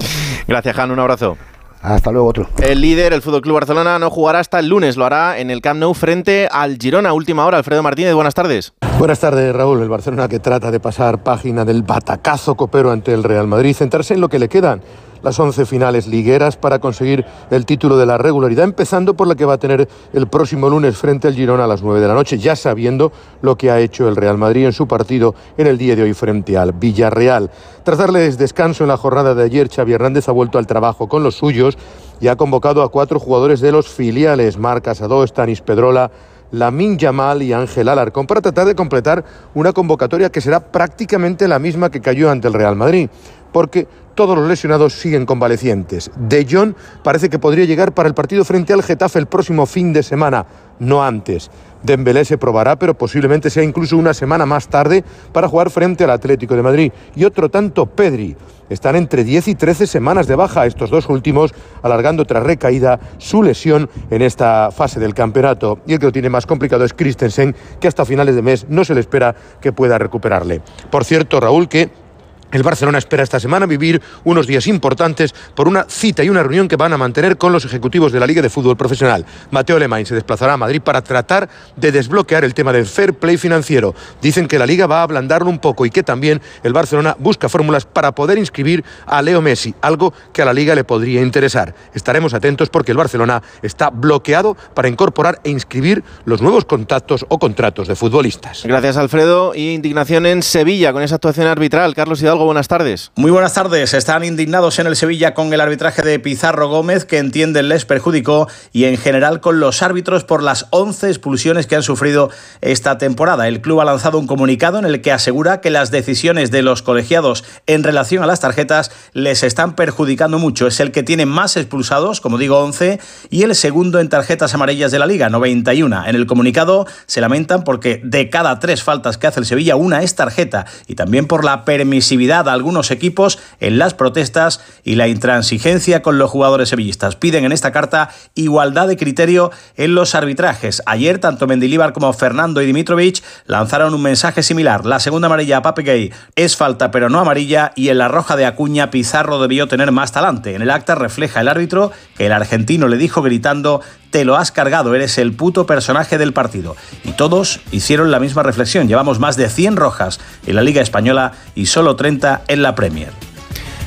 [0.48, 0.92] Gracias, Jan.
[0.92, 1.36] Un abrazo.
[1.82, 2.50] Hasta luego, otro.
[2.62, 4.98] El líder, el Fútbol Club Barcelona, no jugará hasta el lunes.
[4.98, 7.14] Lo hará en el Camp Nou frente al Girona.
[7.14, 7.58] Última hora.
[7.58, 8.74] Alfredo Martínez, buenas tardes.
[8.98, 9.82] Buenas tardes, Raúl.
[9.82, 14.14] El Barcelona que trata de pasar página del batacazo copero ante el Real Madrid, centrarse
[14.14, 14.82] en lo que le quedan
[15.22, 19.46] las 11 finales ligueras para conseguir el título de la regularidad, empezando por la que
[19.46, 22.38] va a tener el próximo lunes frente al Girona a las 9 de la noche,
[22.38, 25.96] ya sabiendo lo que ha hecho el Real Madrid en su partido en el día
[25.96, 27.50] de hoy frente al Villarreal.
[27.84, 31.24] Tras darles descanso en la jornada de ayer, Xavi Hernández ha vuelto al trabajo con
[31.24, 31.78] los suyos
[32.20, 36.12] y ha convocado a cuatro jugadores de los filiales, Marcas Adó, Stanis Pedrola,
[36.52, 41.60] Lamin Yamal y Ángel Alarcón para tratar de completar una convocatoria que será prácticamente la
[41.60, 43.10] misma que cayó ante el Real Madrid,
[43.52, 43.88] porque
[44.20, 46.12] todos los lesionados siguen convalecientes.
[46.18, 46.74] De Jong
[47.06, 50.46] parece que podría llegar para el partido frente al Getafe el próximo fin de semana,
[50.78, 51.50] no antes.
[51.84, 56.10] Dembélé se probará, pero posiblemente sea incluso una semana más tarde para jugar frente al
[56.10, 56.92] Atlético de Madrid.
[57.16, 58.36] Y otro tanto Pedri.
[58.70, 63.42] Están entre 10 y 13 semanas de baja estos dos últimos, alargando tras recaída su
[63.42, 65.80] lesión en esta fase del campeonato.
[65.88, 68.84] Y el que lo tiene más complicado es Christensen, que hasta finales de mes no
[68.84, 70.62] se le espera que pueda recuperarle.
[70.92, 72.09] Por cierto, Raúl, que
[72.52, 76.68] el Barcelona espera esta semana vivir unos días importantes por una cita y una reunión
[76.68, 79.26] que van a mantener con los ejecutivos de la Liga de Fútbol Profesional.
[79.52, 83.38] Mateo Alemán se desplazará a Madrid para tratar de desbloquear el tema del fair play
[83.38, 83.94] financiero.
[84.22, 87.50] Dicen que la Liga va a ablandarlo un poco y que también el Barcelona busca
[87.50, 91.76] fórmulas para poder inscribir a Leo Messi, algo que a la Liga le podría interesar.
[91.94, 97.40] Estaremos atentos porque el Barcelona está bloqueado para incorporar e inscribir los nuevos contactos o
[97.40, 98.64] contratos de futbolistas.
[98.64, 99.54] Gracias, Alfredo.
[99.56, 101.94] Y indignación en Sevilla con esa actuación arbitral.
[101.96, 103.12] Carlos Hidalgo Buenas tardes.
[103.16, 103.94] Muy buenas tardes.
[103.94, 108.48] Están indignados en el Sevilla con el arbitraje de Pizarro Gómez, que entienden les perjudicó,
[108.72, 112.30] y en general con los árbitros por las 11 expulsiones que han sufrido
[112.62, 113.50] esta temporada.
[113.50, 116.82] El club ha lanzado un comunicado en el que asegura que las decisiones de los
[116.82, 120.66] colegiados en relación a las tarjetas les están perjudicando mucho.
[120.66, 124.92] Es el que tiene más expulsados, como digo, 11, y el segundo en tarjetas amarillas
[124.92, 126.06] de la liga, 91.
[126.08, 130.04] En el comunicado se lamentan porque de cada tres faltas que hace el Sevilla, una
[130.04, 135.08] es tarjeta, y también por la permisividad a algunos equipos en las protestas y la
[135.08, 137.16] intransigencia con los jugadores sevillistas.
[137.16, 140.82] Piden en esta carta igualdad de criterio en los arbitrajes.
[140.86, 144.86] Ayer, tanto Mendilíbar como Fernando y Dimitrovich lanzaron un mensaje similar.
[144.86, 148.36] La segunda amarilla a Pape Gay es falta pero no amarilla y en la roja
[148.36, 150.56] de Acuña Pizarro debió tener más talante.
[150.56, 154.52] En el acta refleja el árbitro que el argentino le dijo gritando te lo has
[154.52, 156.76] cargado, eres el puto personaje del partido.
[157.04, 158.88] Y todos hicieron la misma reflexión.
[158.88, 163.12] Llevamos más de 100 rojas en la Liga Española y solo 30 en la Premier.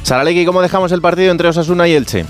[0.02, 2.24] Saralegui, ¿cómo dejamos el partido entre Osasuna y Elche?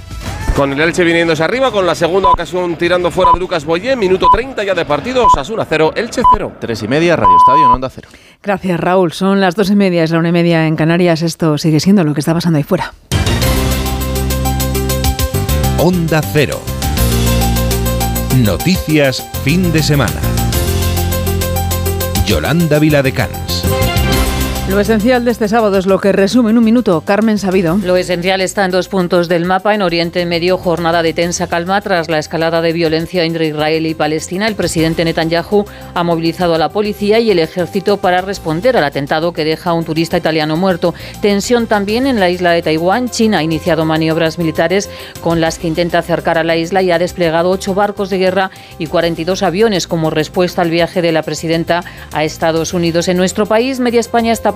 [0.56, 4.26] Con el Elche viniéndose arriba, con la segunda ocasión tirando fuera de Lucas Boyé, minuto
[4.30, 6.52] 30 ya de partido, Osasuna 0, Elche 0.
[6.60, 8.08] Tres y media, Radio Estadio, en Onda 0.
[8.42, 9.12] Gracias, Raúl.
[9.12, 11.22] Son las dos y media, es la una y media en Canarias.
[11.22, 12.92] Esto sigue siendo lo que está pasando ahí fuera.
[15.78, 16.60] Onda 0.
[18.38, 20.20] Noticias fin de semana.
[22.26, 23.64] Yolanda Viladecans.
[24.68, 27.78] Lo esencial de este sábado es lo que resume en un minuto Carmen Sabido.
[27.82, 29.74] Lo esencial está en dos puntos del mapa.
[29.74, 33.94] En Oriente Medio, jornada de tensa calma tras la escalada de violencia entre Israel y
[33.94, 34.46] Palestina.
[34.46, 39.32] El presidente Netanyahu ha movilizado a la policía y el ejército para responder al atentado
[39.32, 40.94] que deja a un turista italiano muerto.
[41.20, 43.10] Tensión también en la isla de Taiwán.
[43.10, 44.88] China ha iniciado maniobras militares
[45.20, 48.52] con las que intenta acercar a la isla y ha desplegado ocho barcos de guerra
[48.78, 53.08] y 42 aviones como respuesta al viaje de la presidenta a Estados Unidos.
[53.08, 54.51] En nuestro país, Media España está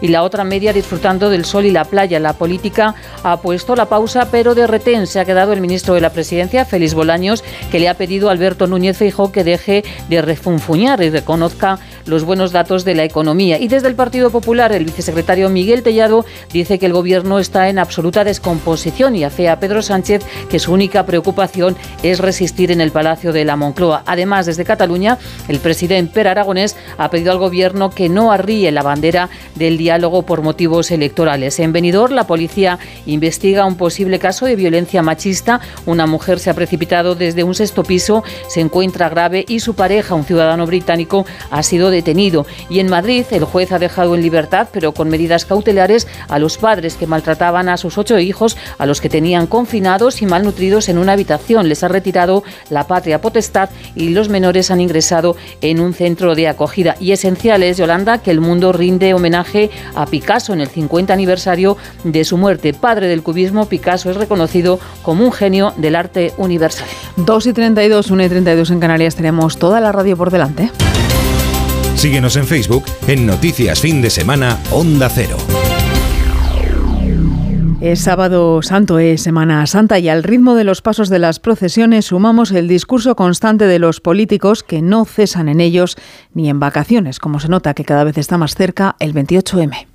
[0.00, 2.20] y la otra media disfrutando del sol y la playa.
[2.20, 6.00] La política ha puesto la pausa, pero de retén se ha quedado el ministro de
[6.00, 10.22] la Presidencia, Félix Bolaños, que le ha pedido a Alberto Núñez Feijóo que deje de
[10.22, 13.58] refunfuñar y reconozca los buenos datos de la economía.
[13.58, 17.78] Y desde el Partido Popular, el vicesecretario Miguel Tellado dice que el gobierno está en
[17.78, 22.92] absoluta descomposición y afea a Pedro Sánchez que su única preocupación es resistir en el
[22.92, 24.02] Palacio de la Moncloa.
[24.06, 28.82] Además, desde Cataluña, el presidente Per Aragonés ha pedido al gobierno que no arríe la
[28.82, 31.58] bandera del diálogo por motivos electorales.
[31.58, 35.60] En Benidorm, la policía investiga un posible caso de violencia machista.
[35.84, 40.14] Una mujer se ha precipitado desde un sexto piso, se encuentra grave y su pareja,
[40.14, 42.46] un ciudadano británico, ha sido detenido.
[42.70, 46.58] Y en Madrid, el juez ha dejado en libertad, pero con medidas cautelares, a los
[46.58, 50.98] padres que maltrataban a sus ocho hijos, a los que tenían confinados y malnutridos en
[50.98, 51.68] una habitación.
[51.68, 56.48] Les ha retirado la patria potestad y los menores han ingresado en un centro de
[56.48, 56.96] acogida.
[57.00, 61.76] Y esencial es, Yolanda, que el mundo rinde homenaje a Picasso en el 50 aniversario
[62.04, 62.74] de su muerte.
[62.74, 66.86] Padre del cubismo, Picasso es reconocido como un genio del arte universal.
[67.16, 69.16] 2 y 32, 1 y 32 en Canarias.
[69.16, 70.70] Tenemos toda la radio por delante.
[71.96, 75.38] Síguenos en Facebook en Noticias Fin de Semana Onda Cero.
[77.80, 82.06] Es sábado santo, es Semana Santa y al ritmo de los pasos de las procesiones
[82.06, 85.96] sumamos el discurso constante de los políticos que no cesan en ellos
[86.34, 89.86] ni en vacaciones, como se nota que cada vez está más cerca el 28M.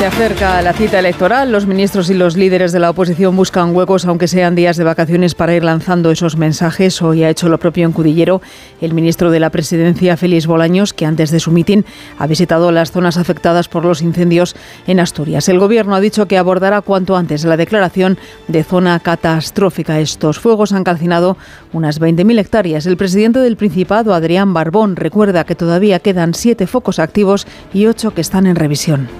[0.00, 1.52] Se acerca la cita electoral.
[1.52, 5.34] Los ministros y los líderes de la oposición buscan huecos, aunque sean días de vacaciones,
[5.34, 7.02] para ir lanzando esos mensajes.
[7.02, 8.40] Hoy ha hecho lo propio en Cudillero
[8.80, 11.84] el ministro de la Presidencia, Félix Bolaños, que antes de su mitin
[12.18, 15.50] ha visitado las zonas afectadas por los incendios en Asturias.
[15.50, 18.16] El Gobierno ha dicho que abordará cuanto antes la declaración
[18.48, 20.00] de zona catastrófica.
[20.00, 21.36] Estos fuegos han calcinado
[21.74, 22.86] unas 20.000 hectáreas.
[22.86, 28.14] El presidente del Principado, Adrián Barbón, recuerda que todavía quedan siete focos activos y ocho
[28.14, 29.10] que están en revisión.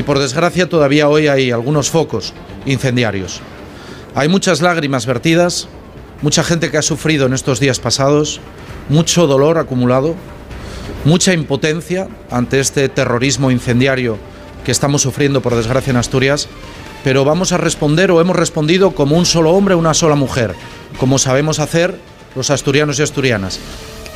[0.00, 2.32] Y por desgracia todavía hoy hay algunos focos
[2.64, 3.42] incendiarios.
[4.14, 5.68] Hay muchas lágrimas vertidas,
[6.22, 8.40] mucha gente que ha sufrido en estos días pasados,
[8.88, 10.14] mucho dolor acumulado,
[11.04, 14.16] mucha impotencia ante este terrorismo incendiario
[14.64, 16.48] que estamos sufriendo por desgracia en Asturias,
[17.04, 20.54] pero vamos a responder o hemos respondido como un solo hombre, una sola mujer,
[20.98, 21.94] como sabemos hacer
[22.34, 23.60] los asturianos y asturianas.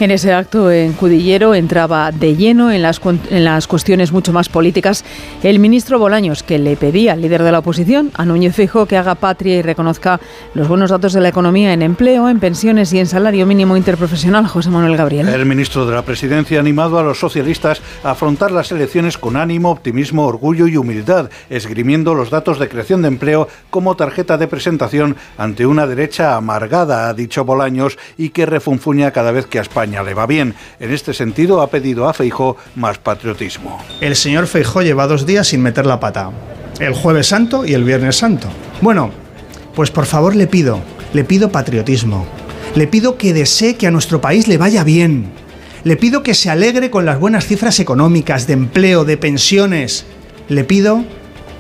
[0.01, 4.49] En ese acto en Cudillero entraba de lleno en las, en las cuestiones mucho más
[4.49, 5.05] políticas
[5.45, 8.97] el ministro Bolaños, que le pedía al líder de la oposición, a Núñez Fijo, que
[8.97, 10.21] haga patria y reconozca
[10.55, 14.49] los buenos datos de la economía en empleo, en pensiones y en salario mínimo interprofesional.
[14.49, 15.29] José Manuel Gabriel.
[15.29, 19.37] El ministro de la Presidencia ha animado a los socialistas a afrontar las elecciones con
[19.37, 24.49] ánimo, optimismo, orgullo y humildad, esgrimiendo los datos de creación de empleo como tarjeta de
[24.49, 29.63] presentación ante una derecha amargada, ha dicho Bolaños, y que refunfuña cada vez que a
[29.87, 30.55] Le va bien.
[30.81, 33.83] En este sentido, ha pedido a Feijó más patriotismo.
[34.01, 36.31] El señor Feijó lleva dos días sin meter la pata.
[36.81, 38.49] El jueves santo y el viernes santo.
[38.81, 39.11] Bueno,
[39.75, 40.81] pues por favor le pido,
[41.13, 42.27] le pido patriotismo.
[42.75, 45.31] Le pido que desee que a nuestro país le vaya bien.
[45.85, 50.07] Le pido que se alegre con las buenas cifras económicas, de empleo, de pensiones.
[50.49, 51.05] Le pido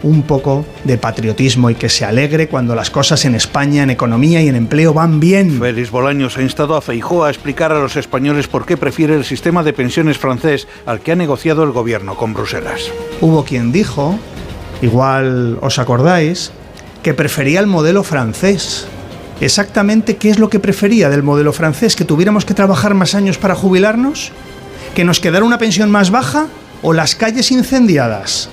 [0.04, 4.42] un poco de patriotismo y que se alegre cuando las cosas en España, en economía
[4.42, 5.58] y en empleo van bien.
[5.58, 9.24] Félix Bolaños ha instado a Feijó a explicar a los españoles por qué prefiere el
[9.24, 12.82] sistema de pensiones francés al que ha negociado el gobierno con Bruselas.
[13.20, 14.18] Hubo quien dijo,
[14.82, 16.52] igual os acordáis,
[17.02, 18.86] que prefería el modelo francés.
[19.40, 23.38] Exactamente qué es lo que prefería del modelo francés, que tuviéramos que trabajar más años
[23.38, 24.32] para jubilarnos,
[24.94, 26.46] que nos quedara una pensión más baja
[26.82, 28.50] o las calles incendiadas.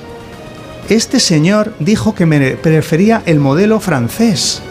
[0.92, 4.62] Este señor dijo que me prefería el modelo francés,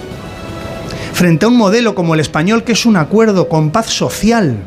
[1.14, 4.58] frente a un modelo como el español que es un acuerdo con paz social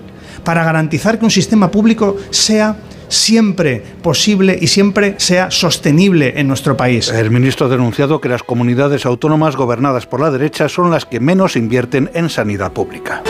[0.44, 2.78] para garantizar que un sistema público sea
[3.08, 7.10] siempre posible y siempre sea sostenible en nuestro país.
[7.10, 11.20] El ministro ha denunciado que las comunidades autónomas gobernadas por la derecha son las que
[11.20, 13.22] menos invierten en sanidad pública.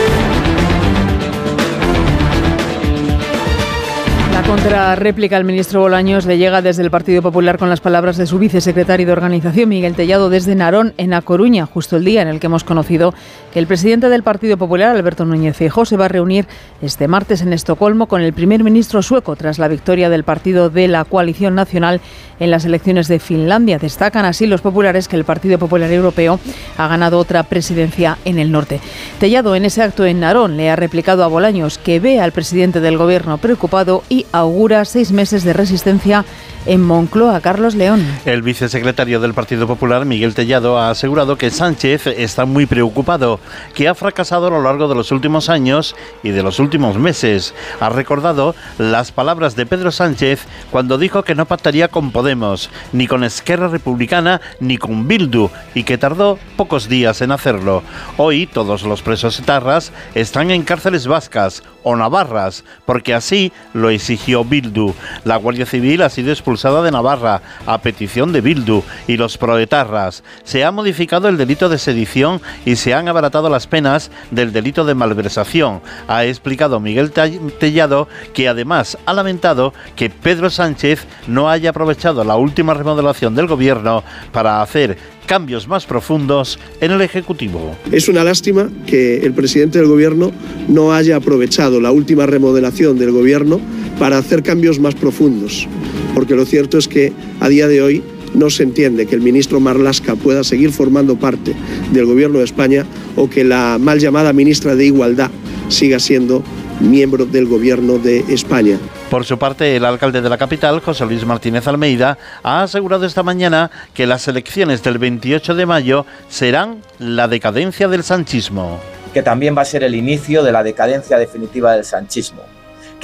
[4.46, 8.26] Contra réplica al ministro Bolaños le llega desde el Partido Popular con las palabras de
[8.26, 12.28] su vicesecretario de organización, Miguel Tellado, desde Narón, en A Coruña, justo el día en
[12.28, 13.14] el que hemos conocido
[13.52, 16.46] que el presidente del Partido Popular, Alberto Núñez Feijóo, se va a reunir
[16.82, 20.88] este martes en Estocolmo con el primer ministro sueco tras la victoria del partido de
[20.88, 22.00] la coalición nacional
[22.38, 23.78] en las elecciones de Finlandia.
[23.78, 26.38] Destacan así los populares que el Partido Popular Europeo
[26.76, 28.80] ha ganado otra presidencia en el norte.
[29.18, 32.80] Tellado en ese acto en Narón le ha replicado a Bolaños que ve al presidente
[32.80, 36.24] del gobierno preocupado y augura seis meses de resistencia
[36.66, 37.40] en Moncloa.
[37.40, 38.04] Carlos León.
[38.24, 43.38] El vicesecretario del Partido Popular, Miguel Tellado, ha asegurado que Sánchez está muy preocupado,
[43.74, 47.54] que ha fracasado a lo largo de los últimos años y de los últimos meses.
[47.78, 53.06] Ha recordado las palabras de Pedro Sánchez cuando dijo que no pactaría con Podemos, ni
[53.06, 57.84] con Esquerra Republicana, ni con Bildu, y que tardó pocos días en hacerlo.
[58.16, 64.23] Hoy todos los presos etarras están en cárceles vascas o navarras, porque así lo exigió
[64.26, 64.94] Bildu.
[65.24, 70.22] La Guardia Civil ha sido expulsada de Navarra a petición de Bildu y los proetarras.
[70.44, 74.84] Se ha modificado el delito de sedición y se han abaratado las penas del delito
[74.84, 75.80] de malversación.
[76.08, 82.36] Ha explicado Miguel Tellado que además ha lamentado que Pedro Sánchez no haya aprovechado la
[82.36, 84.02] última remodelación del gobierno
[84.32, 84.96] para hacer
[85.26, 87.76] cambios más profundos en el Ejecutivo.
[87.90, 90.32] Es una lástima que el presidente del Gobierno
[90.68, 93.60] no haya aprovechado la última remodelación del Gobierno
[93.98, 95.68] para hacer cambios más profundos,
[96.14, 98.02] porque lo cierto es que a día de hoy
[98.34, 101.54] no se entiende que el ministro Marlasca pueda seguir formando parte
[101.92, 102.84] del Gobierno de España
[103.16, 105.30] o que la mal llamada ministra de Igualdad
[105.68, 106.42] siga siendo
[106.80, 108.78] miembro del Gobierno de España.
[109.10, 113.22] Por su parte, el alcalde de la capital, José Luis Martínez Almeida, ha asegurado esta
[113.22, 118.80] mañana que las elecciones del 28 de mayo serán la decadencia del sanchismo.
[119.12, 122.42] Que también va a ser el inicio de la decadencia definitiva del sanchismo.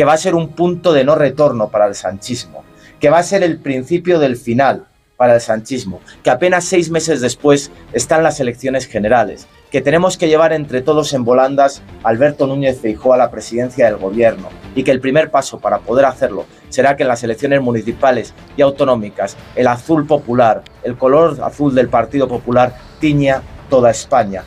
[0.01, 2.64] Que va a ser un punto de no retorno para el sanchismo.
[3.01, 4.86] Que va a ser el principio del final
[5.18, 6.01] para el sanchismo.
[6.24, 11.12] Que apenas seis meses después están las elecciones generales que tenemos que llevar entre todos
[11.12, 15.61] en volandas Alberto Núñez Feijóo a la presidencia del gobierno y que el primer paso
[15.61, 20.96] para poder hacerlo será que en las elecciones municipales y autonómicas el azul popular, el
[20.96, 24.44] color azul del Partido Popular tiña toda España.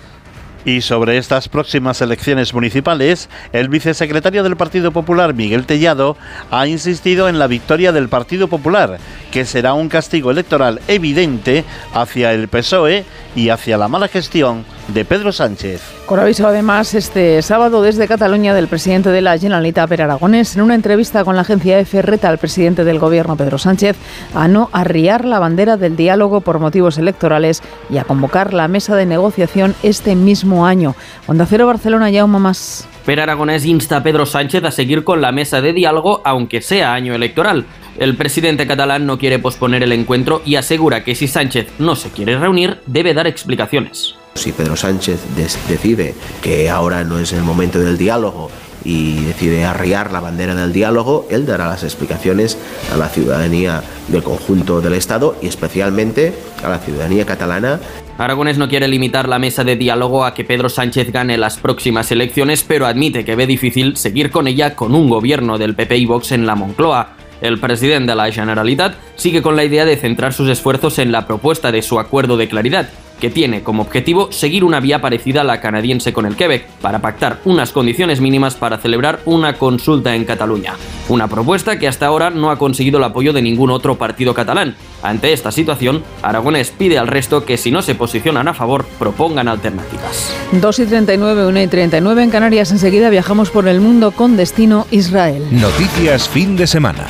[0.66, 6.16] Y sobre estas próximas elecciones municipales, el vicesecretario del Partido Popular, Miguel Tellado,
[6.52, 8.98] ha insistido en la victoria del Partido Popular,
[9.32, 13.04] que será un castigo electoral evidente hacia el PSOE
[13.36, 15.82] y hacia la mala gestión de Pedro Sánchez.
[16.06, 20.62] Con aviso además este sábado desde Cataluña del presidente de la Generalitat, Per Aragonés, en
[20.62, 23.96] una entrevista con la agencia EFE reta al presidente del gobierno, Pedro Sánchez,
[24.34, 28.96] a no arriar la bandera del diálogo por motivos electorales y a convocar la mesa
[28.96, 30.96] de negociación este mismo año.
[31.28, 32.88] Onda Cero Barcelona, ya un más.
[33.06, 36.94] Per Aragonés insta a Pedro Sánchez a seguir con la mesa de diálogo aunque sea
[36.94, 37.66] año electoral.
[37.98, 42.10] El presidente catalán no quiere posponer el encuentro y asegura que si Sánchez no se
[42.10, 44.16] quiere reunir, debe dar explicaciones.
[44.36, 48.50] Si Pedro Sánchez decide que ahora no es el momento del diálogo
[48.84, 52.58] y decide arriar la bandera del diálogo, él dará las explicaciones
[52.94, 57.80] a la ciudadanía del conjunto del Estado y especialmente a la ciudadanía catalana.
[58.18, 62.12] Aragonés no quiere limitar la mesa de diálogo a que Pedro Sánchez gane las próximas
[62.12, 66.06] elecciones, pero admite que ve difícil seguir con ella con un gobierno del PP y
[66.06, 67.16] Vox en la Moncloa.
[67.42, 71.28] El presidente de la Generalitat sigue con la idea de centrar sus esfuerzos en la
[71.28, 72.90] propuesta de su acuerdo de claridad,
[73.24, 77.00] que tiene como objetivo seguir una vía parecida a la canadiense con el Quebec, para
[77.00, 80.74] pactar unas condiciones mínimas para celebrar una consulta en Cataluña.
[81.08, 84.76] Una propuesta que hasta ahora no ha conseguido el apoyo de ningún otro partido catalán.
[85.02, 89.48] Ante esta situación, Aragonés pide al resto que si no se posicionan a favor, propongan
[89.48, 90.36] alternativas.
[90.52, 92.72] 2 y 39, 1 y 39 en Canarias.
[92.72, 95.48] Enseguida viajamos por el mundo con destino Israel.
[95.50, 97.08] Noticias fin de semana.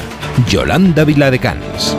[0.47, 1.97] Yolanda Viladecans.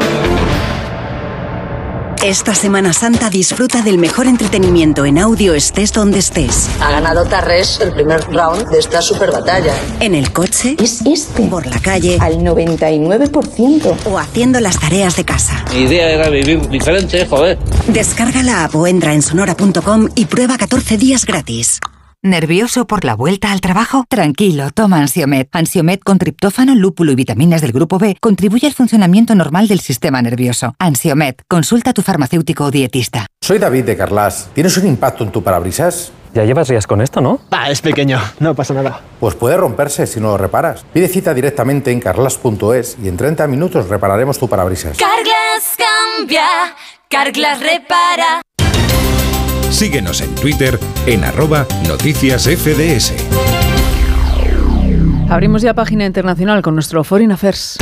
[2.24, 6.70] Esta Semana Santa disfruta del mejor entretenimiento en audio estés donde estés.
[6.80, 9.74] Ha ganado Tarres el primer round de esta super batalla.
[10.00, 10.74] En el coche.
[10.82, 11.42] Es este.
[11.48, 12.16] Por la calle.
[12.22, 14.06] Al 99%.
[14.06, 15.66] O haciendo las tareas de casa.
[15.74, 17.58] Mi idea era vivir diferente, joder.
[17.88, 21.78] Descarga la app o entra en sonora.com y prueba 14 días gratis.
[22.26, 24.06] ¿Nervioso por la vuelta al trabajo?
[24.08, 25.46] Tranquilo, toma Ansiomet.
[25.52, 30.22] Ansiomet con triptófano, lúpulo y vitaminas del grupo B contribuye al funcionamiento normal del sistema
[30.22, 30.74] nervioso.
[30.78, 33.26] Ansiomet, consulta a tu farmacéutico o dietista.
[33.42, 34.48] Soy David de Carlas.
[34.54, 36.12] ¿Tienes un impacto en tu parabrisas?
[36.32, 37.40] Ya llevas días con esto, ¿no?
[37.50, 39.02] Ah, es pequeño, no pasa nada.
[39.20, 40.82] Pues puede romperse si no lo reparas.
[40.94, 44.96] Pide cita directamente en carlas.es y en 30 minutos repararemos tu parabrisas.
[44.96, 46.46] Carglass cambia,
[47.10, 48.40] Carglass repara.
[49.74, 53.12] Síguenos en Twitter en arroba noticias FDS.
[55.28, 57.78] Abrimos ya página internacional con nuestro Foreign Affairs.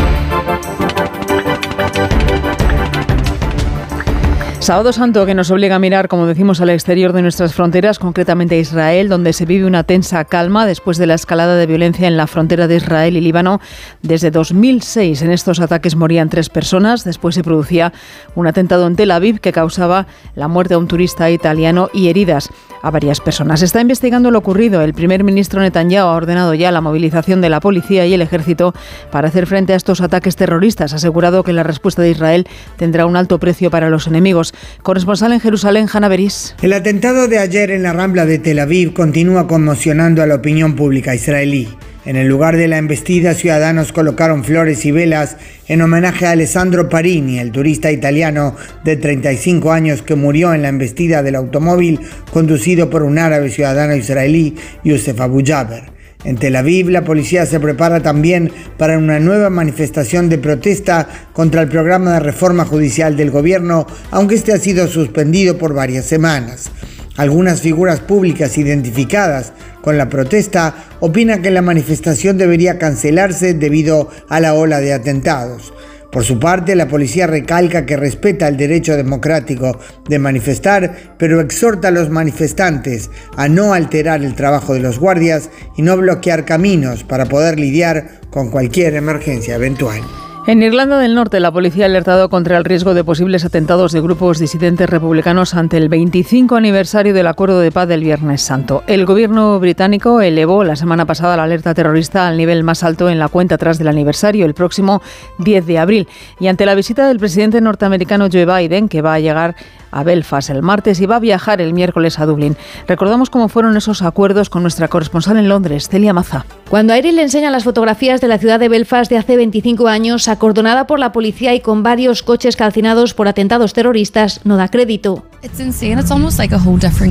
[4.63, 8.55] Sábado Santo que nos obliga a mirar, como decimos, al exterior de nuestras fronteras, concretamente
[8.55, 12.17] a Israel, donde se vive una tensa calma después de la escalada de violencia en
[12.17, 13.61] la frontera de Israel y Líbano.
[14.03, 17.03] Desde 2006 en estos ataques morían tres personas.
[17.03, 17.93] Después se producía
[18.37, 20.07] un atentado en Tel Aviv que causaba
[20.37, 22.49] la muerte a un turista italiano y heridas
[22.83, 23.63] a varias personas.
[23.63, 24.83] Está investigando lo ocurrido.
[24.83, 28.75] El primer ministro Netanyahu ha ordenado ya la movilización de la policía y el ejército
[29.11, 30.93] para hacer frente a estos ataques terroristas.
[30.93, 34.53] Ha asegurado que la respuesta de Israel tendrá un alto precio para los enemigos.
[34.83, 36.55] Corresponsal en Jerusalén, Hanna Beris.
[36.63, 40.75] El atentado de ayer en la Rambla de Tel Aviv continúa conmocionando a la opinión
[40.75, 41.69] pública israelí.
[42.05, 45.37] En el lugar de la embestida, ciudadanos colocaron flores y velas
[45.69, 50.69] en homenaje a Alessandro Parini, el turista italiano de 35 años que murió en la
[50.69, 52.01] embestida del automóvil
[52.33, 55.93] conducido por un árabe ciudadano israelí, Youssef Abu Jaber.
[56.25, 61.63] En Tel Aviv, la policía se prepara también para una nueva manifestación de protesta contra
[61.63, 66.73] el programa de reforma judicial del gobierno, aunque este ha sido suspendido por varias semanas.
[67.17, 69.53] Algunas figuras públicas identificadas
[69.83, 75.75] con la protesta opinan que la manifestación debería cancelarse debido a la ola de atentados.
[76.11, 81.89] Por su parte, la policía recalca que respeta el derecho democrático de manifestar, pero exhorta
[81.89, 87.03] a los manifestantes a no alterar el trabajo de los guardias y no bloquear caminos
[87.05, 90.03] para poder lidiar con cualquier emergencia eventual.
[90.45, 94.01] En Irlanda del Norte, la policía ha alertado contra el riesgo de posibles atentados de
[94.01, 98.83] grupos disidentes republicanos ante el 25 aniversario del acuerdo de paz del Viernes Santo.
[98.89, 103.21] El gobierno británico elevó la semana pasada la alerta terrorista al nivel más alto en
[103.21, 105.01] la cuenta atrás del aniversario, el próximo
[105.39, 106.09] 10 de abril.
[106.41, 109.55] Y ante la visita del presidente norteamericano Joe Biden, que va a llegar
[109.93, 112.57] a Belfast el martes y va a viajar el miércoles a Dublín.
[112.89, 116.45] Recordamos cómo fueron esos acuerdos con nuestra corresponsal en Londres, Celia Maza.
[116.69, 119.89] Cuando a Erin le enseña las fotografías de la ciudad de Belfast de hace 25
[119.89, 124.69] años, acordonada por la policía y con varios coches calcinados por atentados terroristas, no da
[124.69, 125.25] crédito.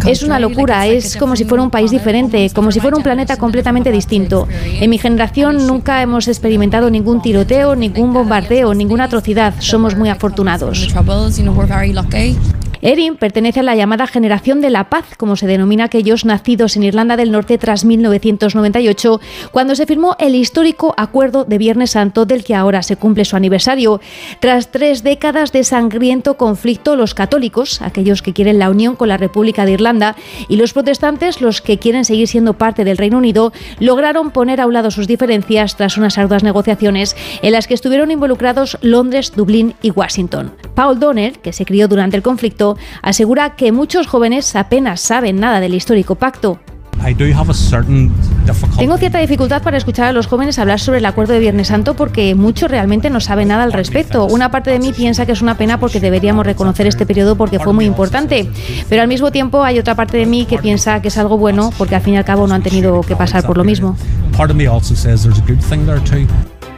[0.09, 3.37] Es una locura, es como si fuera un país diferente, como si fuera un planeta
[3.37, 4.47] completamente distinto.
[4.79, 9.53] En mi generación nunca hemos experimentado ningún tiroteo, ningún bombardeo, ninguna atrocidad.
[9.59, 10.87] Somos muy afortunados.
[12.81, 16.83] Erin pertenece a la llamada generación de la paz, como se denomina aquellos nacidos en
[16.83, 19.21] Irlanda del Norte tras 1998,
[19.51, 23.35] cuando se firmó el histórico acuerdo de Viernes Santo del que ahora se cumple su
[23.35, 24.01] aniversario.
[24.39, 29.17] Tras tres décadas de sangriento conflicto, los católicos, aquellos que quieren la unión con la
[29.17, 30.15] República de Irlanda,
[30.47, 34.65] y los protestantes, los que quieren seguir siendo parte del Reino Unido, lograron poner a
[34.65, 39.75] un lado sus diferencias tras unas arduas negociaciones en las que estuvieron involucrados Londres, Dublín
[39.81, 40.51] y Washington.
[40.73, 42.70] Paul Donner, que se crió durante el conflicto,
[43.01, 46.59] asegura que muchos jóvenes apenas saben nada del histórico pacto.
[48.77, 51.95] Tengo cierta dificultad para escuchar a los jóvenes hablar sobre el acuerdo de Viernes Santo
[51.95, 54.25] porque muchos realmente no saben nada al respecto.
[54.27, 57.59] Una parte de mí piensa que es una pena porque deberíamos reconocer este periodo porque
[57.59, 58.49] fue muy importante,
[58.87, 61.71] pero al mismo tiempo hay otra parte de mí que piensa que es algo bueno
[61.77, 63.95] porque al fin y al cabo no han tenido que pasar por lo mismo.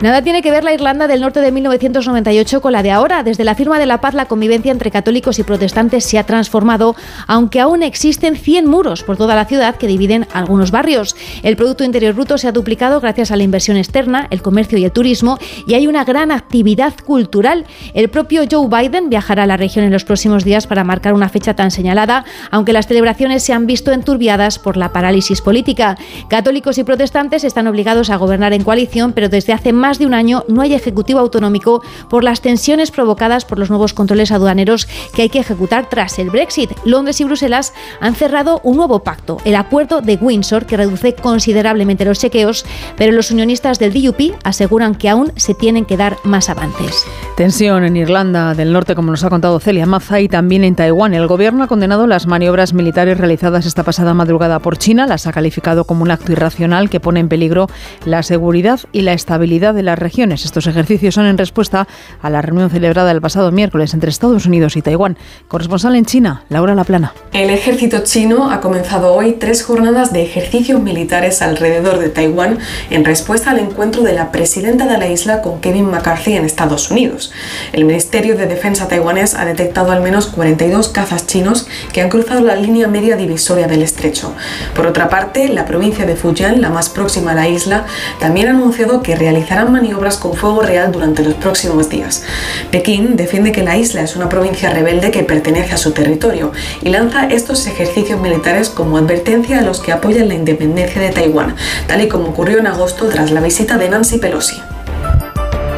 [0.04, 3.24] Nada tiene que ver la Irlanda del Norte de 1998 con la de ahora.
[3.24, 6.97] Desde la firma de la paz, la convivencia entre católicos y protestantes se ha transformado,
[7.26, 11.16] aunque aún existen 100 muros por toda la ciudad que dividen algunos barrios.
[11.41, 14.84] El Producto Interior Bruto se ha duplicado gracias a la inversión externa, el comercio y
[14.84, 15.38] el turismo,
[15.68, 17.66] y hay una gran actividad cultural.
[17.93, 21.30] El propio Joe Biden viajará a la región en los próximos días para marcar una
[21.30, 25.97] fecha tan señalada, aunque las celebraciones se han visto enturbiadas por la parálisis política.
[26.28, 30.14] Católicos y protestantes están obligados a gobernar en coalición, pero desde hace más de un
[30.14, 35.24] año no hay ejecutivo autonómico por las tensiones provocadas por los nuevos controles aduaneros que
[35.24, 36.72] hay que ejecutar tras el Brexit.
[36.86, 42.06] Londres y Bruselas han cerrado un nuevo pacto, el Acuerdo de Windsor, que reduce considerablemente
[42.06, 42.66] los chequeos,
[42.98, 47.06] pero los unionistas del DUP aseguran que aún se tienen que dar más avances.
[47.38, 51.14] Tensión en Irlanda del Norte, como nos ha contado Celia Maza, y también en Taiwán.
[51.14, 55.34] El gobierno ha condenado las maniobras militares realizadas esta pasada madrugada por China, las ha
[55.34, 57.68] calificado como un acto irracional que pone en peligro
[58.06, 60.46] la seguridad y la estabilidad de las regiones.
[60.46, 61.88] Estos ejercicios son en respuesta
[62.22, 65.18] a la reunión celebrada el pasado miércoles entre Estados Unidos y Taiwán.
[65.48, 67.14] Corresponsal en China, Laura Laplana.
[67.32, 72.60] El ejército chino ha comenzado hoy tres jornadas de ejercicios militares alrededor de Taiwán
[72.90, 76.92] en respuesta al encuentro de la presidenta de la isla con Kevin McCarthy en Estados
[76.92, 77.32] Unidos.
[77.72, 82.42] El Ministerio de Defensa taiwanés ha detectado al menos 42 cazas chinos que han cruzado
[82.42, 84.34] la línea media divisoria del estrecho.
[84.76, 87.86] Por otra parte, la provincia de Fujian, la más próxima a la isla,
[88.20, 89.16] también ha anunciado que
[89.64, 92.24] realizarán maniobras con fuego real durante los próximos días.
[92.72, 96.51] Pekín defiende que la isla es una provincia rebelde que pertenece a su territorio
[96.82, 101.55] y lanza estos ejercicios militares como advertencia a los que apoyan la independencia de Taiwán,
[101.88, 104.57] tal y como ocurrió en agosto tras la visita de Nancy Pelosi.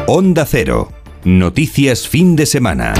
[0.06, 0.92] Onda Cero.
[1.24, 2.94] Noticias fin de semana.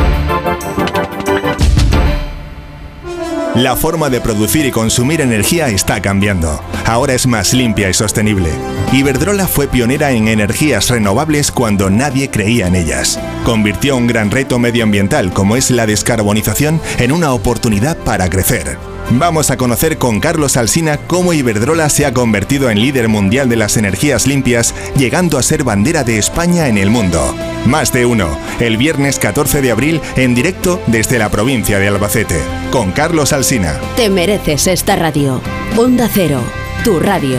[3.56, 6.60] La forma de producir y consumir energía está cambiando.
[6.84, 8.50] Ahora es más limpia y sostenible.
[8.92, 13.18] Iberdrola fue pionera en energías renovables cuando nadie creía en ellas.
[13.46, 18.76] Convirtió un gran reto medioambiental como es la descarbonización en una oportunidad para crecer.
[19.10, 23.54] Vamos a conocer con Carlos Alsina cómo Iberdrola se ha convertido en líder mundial de
[23.54, 27.34] las energías limpias, llegando a ser bandera de España en el mundo.
[27.66, 32.40] Más de uno, el viernes 14 de abril en directo desde la provincia de Albacete,
[32.72, 33.78] con Carlos Alsina.
[33.94, 35.40] Te mereces esta radio.
[35.76, 36.40] Onda Cero,
[36.82, 37.38] tu radio.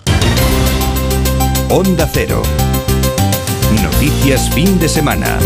[1.73, 2.41] Onda Cero.
[3.81, 5.39] Noticias fin de semana.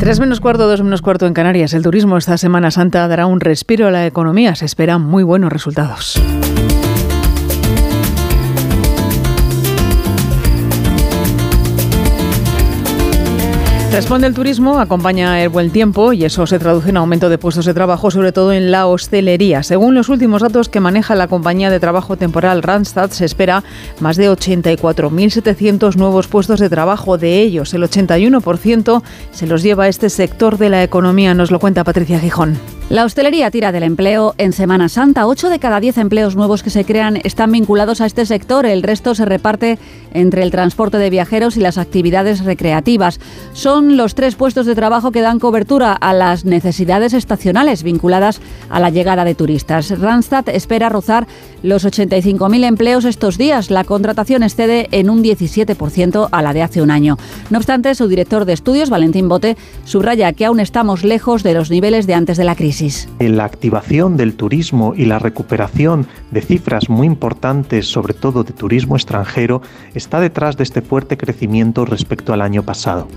[0.00, 1.74] Tres menos cuarto, dos menos cuarto en Canarias.
[1.74, 4.56] El turismo esta Semana Santa dará un respiro a la economía.
[4.56, 6.20] Se esperan muy buenos resultados.
[13.92, 17.64] Responde el turismo, acompaña el buen tiempo y eso se traduce en aumento de puestos
[17.64, 19.62] de trabajo, sobre todo en la hostelería.
[19.62, 23.64] Según los últimos datos que maneja la compañía de trabajo temporal Randstad, se espera
[24.00, 27.16] más de 84.700 nuevos puestos de trabajo.
[27.16, 31.82] De ellos, el 81% se los lleva este sector de la economía, nos lo cuenta
[31.82, 32.58] Patricia Gijón.
[32.88, 35.26] La hostelería tira del empleo en Semana Santa.
[35.26, 38.64] 8 de cada 10 empleos nuevos que se crean están vinculados a este sector.
[38.64, 39.80] El resto se reparte
[40.14, 43.18] entre el transporte de viajeros y las actividades recreativas.
[43.54, 48.78] Son los tres puestos de trabajo que dan cobertura a las necesidades estacionales vinculadas a
[48.78, 49.90] la llegada de turistas.
[49.98, 51.26] Randstad espera rozar
[51.64, 53.72] los 85.000 empleos estos días.
[53.72, 57.18] La contratación excede en un 17% a la de hace un año.
[57.50, 61.68] No obstante, su director de estudios, Valentín Bote, subraya que aún estamos lejos de los
[61.68, 62.75] niveles de antes de la crisis.
[63.18, 68.96] La activación del turismo y la recuperación de cifras muy importantes, sobre todo de turismo
[68.96, 69.62] extranjero,
[69.94, 73.08] está detrás de este fuerte crecimiento respecto al año pasado.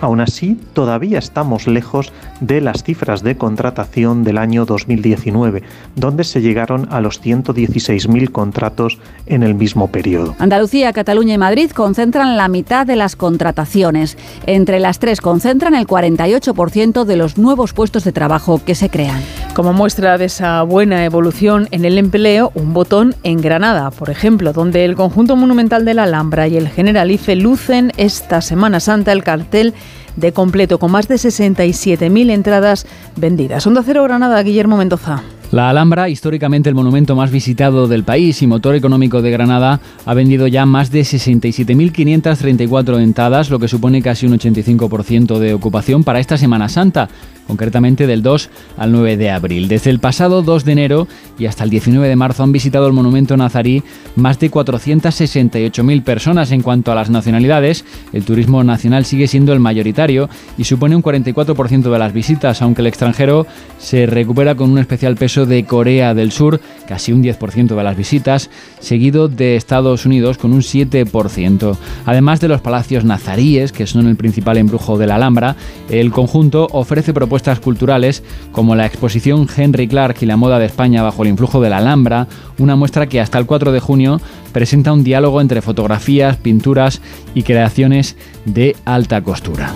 [0.00, 5.64] Aún así, todavía estamos lejos de las cifras de contratación del año 2019,
[5.96, 10.36] donde se llegaron a los 116.000 contratos en el mismo periodo.
[10.38, 14.16] Andalucía, Cataluña y Madrid concentran la mitad de las contrataciones.
[14.46, 19.07] Entre las tres concentran el 48% de los nuevos puestos de trabajo que se crean.
[19.08, 19.22] Emplean.
[19.54, 24.52] Como muestra de esa buena evolución en el empleo, un botón en Granada, por ejemplo,
[24.52, 29.24] donde el conjunto monumental de la Alhambra y el Generalife lucen esta Semana Santa el
[29.24, 29.74] cartel
[30.14, 32.86] de completo con más de 67.000 entradas
[33.16, 33.66] vendidas.
[33.66, 35.24] Onda Cero Granada, Guillermo Mendoza.
[35.50, 40.14] La Alhambra, históricamente el monumento más visitado del país y motor económico de Granada, ha
[40.14, 46.20] vendido ya más de 67.534 entradas, lo que supone casi un 85% de ocupación para
[46.20, 47.08] esta Semana Santa
[47.48, 49.66] concretamente del 2 al 9 de abril.
[49.66, 52.92] Desde el pasado 2 de enero y hasta el 19 de marzo han visitado el
[52.92, 53.82] monumento nazarí
[54.14, 56.52] más de 468.000 personas.
[56.52, 61.02] En cuanto a las nacionalidades, el turismo nacional sigue siendo el mayoritario y supone un
[61.02, 63.46] 44% de las visitas, aunque el extranjero
[63.78, 67.96] se recupera con un especial peso de Corea del Sur, casi un 10% de las
[67.96, 71.76] visitas, seguido de Estados Unidos con un 7%.
[72.04, 75.56] Además de los palacios nazaríes, que son el principal embrujo de la Alhambra,
[75.88, 78.22] el conjunto ofrece propuestas culturales
[78.52, 81.78] como la exposición Henry Clark y la moda de España bajo el influjo de la
[81.78, 82.26] Alhambra,
[82.58, 84.20] una muestra que hasta el 4 de junio
[84.52, 87.00] presenta un diálogo entre fotografías, pinturas
[87.34, 89.72] y creaciones de alta costura.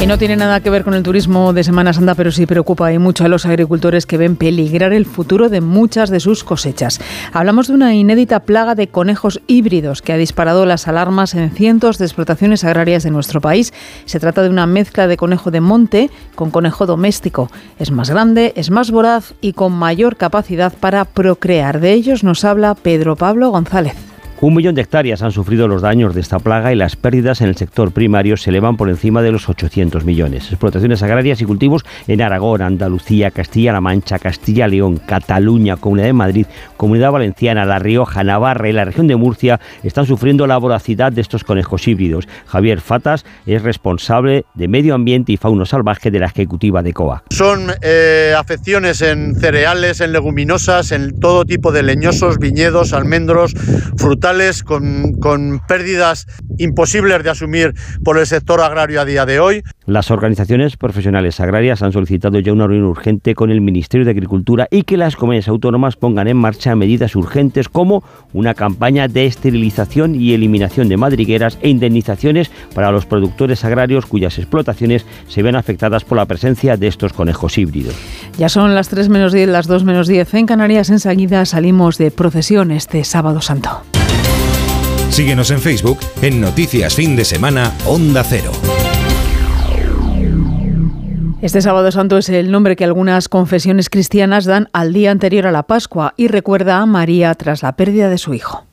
[0.00, 2.90] Y no tiene nada que ver con el turismo de Semana Santa, pero sí preocupa
[2.90, 7.02] y mucho a los agricultores que ven peligrar el futuro de muchas de sus cosechas.
[7.34, 11.98] Hablamos de una inédita plaga de conejos híbridos que ha disparado las alarmas en cientos
[11.98, 13.74] de explotaciones agrarias de nuestro país.
[14.06, 17.50] Se trata de una mezcla de conejo de monte con conejo doméstico.
[17.78, 21.78] Es más grande, es más voraz y con mayor capacidad para procrear.
[21.78, 24.09] De ellos nos habla Pedro Pablo González.
[24.42, 27.48] Un millón de hectáreas han sufrido los daños de esta plaga y las pérdidas en
[27.48, 30.46] el sector primario se elevan por encima de los 800 millones.
[30.48, 36.46] Explotaciones agrarias y cultivos en Aragón, Andalucía, Castilla-La Mancha, Castilla-León, Cataluña, Comunidad de Madrid,
[36.78, 41.20] Comunidad Valenciana, La Rioja, Navarra y la región de Murcia están sufriendo la voracidad de
[41.20, 42.26] estos conejos híbridos.
[42.46, 47.24] Javier Fatas es responsable de Medio Ambiente y Fauno Salvaje de la Ejecutiva de COA.
[47.28, 53.52] Son eh, afecciones en cereales, en leguminosas, en todo tipo de leñosos, viñedos, almendros,
[53.98, 54.29] frutales
[54.64, 56.26] con, pérdidas
[56.58, 57.74] imposibles de asumir
[58.04, 59.62] por el sector agrario a día de hoy.
[59.86, 64.68] Las organizaciones profesionales agrarias han solicitado ya una reunión urgente con el Ministerio de Agricultura
[64.70, 70.14] y que las comunidades autónomas pongan en marcha medidas urgentes como una campaña de esterilización
[70.14, 76.04] y eliminación de madrigueras e indemnizaciones para los productores agrarios cuyas explotaciones se ven afectadas
[76.04, 77.96] por la presencia de estos conejos híbridos.
[78.38, 80.90] Ya son las 3 menos 10, las 2 menos 10 en Canarias.
[80.90, 83.82] Enseguida salimos de procesión este sábado santo.
[85.10, 88.52] Síguenos en Facebook en Noticias Fin de Semana Onda Cero.
[91.42, 95.52] Este sábado santo es el nombre que algunas confesiones cristianas dan al día anterior a
[95.52, 98.66] la Pascua y recuerda a María tras la pérdida de su hijo.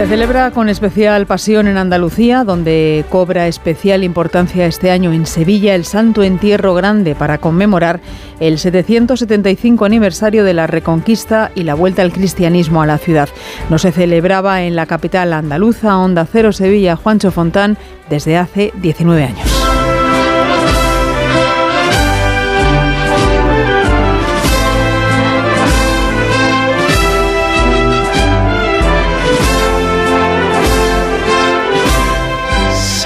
[0.00, 5.74] Se celebra con especial pasión en Andalucía, donde cobra especial importancia este año en Sevilla
[5.74, 8.00] el Santo Entierro Grande para conmemorar
[8.40, 13.28] el 775 aniversario de la Reconquista y la vuelta al cristianismo a la ciudad.
[13.68, 17.76] No se celebraba en la capital andaluza, Onda Cero Sevilla, Juancho Fontán,
[18.08, 19.89] desde hace 19 años.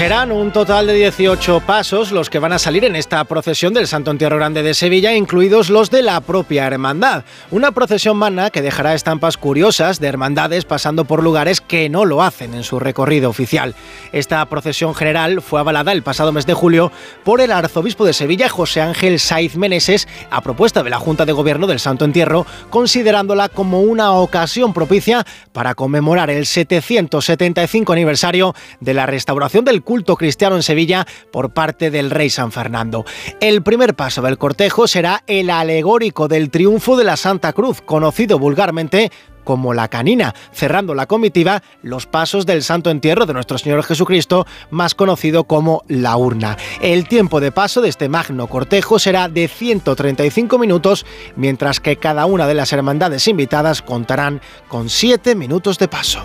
[0.05, 3.87] Serán un total de 18 pasos los que van a salir en esta procesión del
[3.87, 7.25] Santo Entierro Grande de Sevilla, incluidos los de la propia hermandad.
[7.51, 12.23] Una procesión magna que dejará estampas curiosas de hermandades pasando por lugares que no lo
[12.23, 13.75] hacen en su recorrido oficial.
[14.13, 16.93] Esta procesión general fue avalada el pasado mes de julio
[17.25, 21.33] por el arzobispo de Sevilla, José Ángel Saiz Meneses, a propuesta de la Junta de
[21.33, 28.93] Gobierno del Santo Entierro, considerándola como una ocasión propicia para conmemorar el 775 aniversario de
[28.93, 33.05] la restauración del culto culto cristiano en Sevilla por parte del rey San Fernando.
[33.41, 38.41] El primer paso del cortejo será el alegórico del triunfo de la Santa Cruz, conocido
[38.41, 39.13] vulgarmente
[39.45, 44.49] como la canina, cerrando la comitiva los pasos del Santo Entierro de nuestro Señor Jesucristo,
[44.71, 46.57] más conocido como la urna.
[46.81, 52.27] El tiempo de paso de este magno cortejo será de 135 minutos, mientras que cada
[52.27, 56.25] una de las hermandades invitadas contarán con 7 minutos de paso.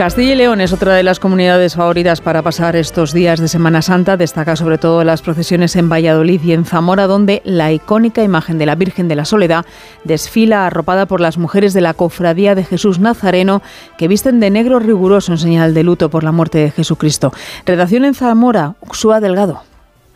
[0.00, 3.82] Castilla y León es otra de las comunidades favoritas para pasar estos días de Semana
[3.82, 4.16] Santa.
[4.16, 8.64] Destaca sobre todo las procesiones en Valladolid y en Zamora, donde la icónica imagen de
[8.64, 9.66] la Virgen de la Soledad
[10.04, 13.60] desfila arropada por las mujeres de la Cofradía de Jesús Nazareno,
[13.98, 17.30] que visten de negro riguroso en señal de luto por la muerte de Jesucristo.
[17.66, 19.69] Redacción en Zamora, Uxúa Delgado.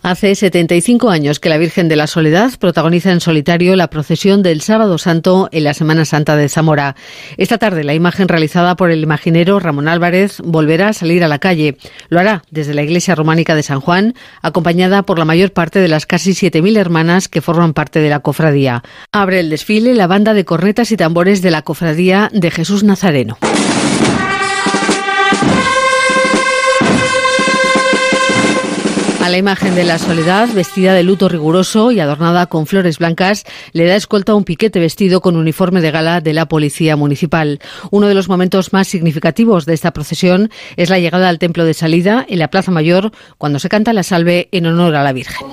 [0.05, 4.61] Hace 75 años que la Virgen de la Soledad protagoniza en solitario la procesión del
[4.61, 6.95] Sábado Santo en la Semana Santa de Zamora.
[7.39, 11.39] Esta tarde la imagen realizada por el imaginero Ramón Álvarez volverá a salir a la
[11.39, 11.79] calle.
[12.11, 15.89] Lo hará desde la iglesia románica de San Juan, acompañada por la mayor parte de
[15.89, 18.83] las casi 7.000 hermanas que forman parte de la cofradía.
[19.11, 23.39] Abre el desfile la banda de cornetas y tambores de la cofradía de Jesús Nazareno.
[29.25, 33.45] A la imagen de la soledad, vestida de luto riguroso y adornada con flores blancas,
[33.72, 37.59] le da escolta un piquete vestido con uniforme de gala de la Policía Municipal.
[37.91, 41.72] Uno de los momentos más significativos de esta procesión es la llegada al templo de
[41.72, 45.47] salida en la Plaza Mayor, cuando se canta la salve en honor a la Virgen.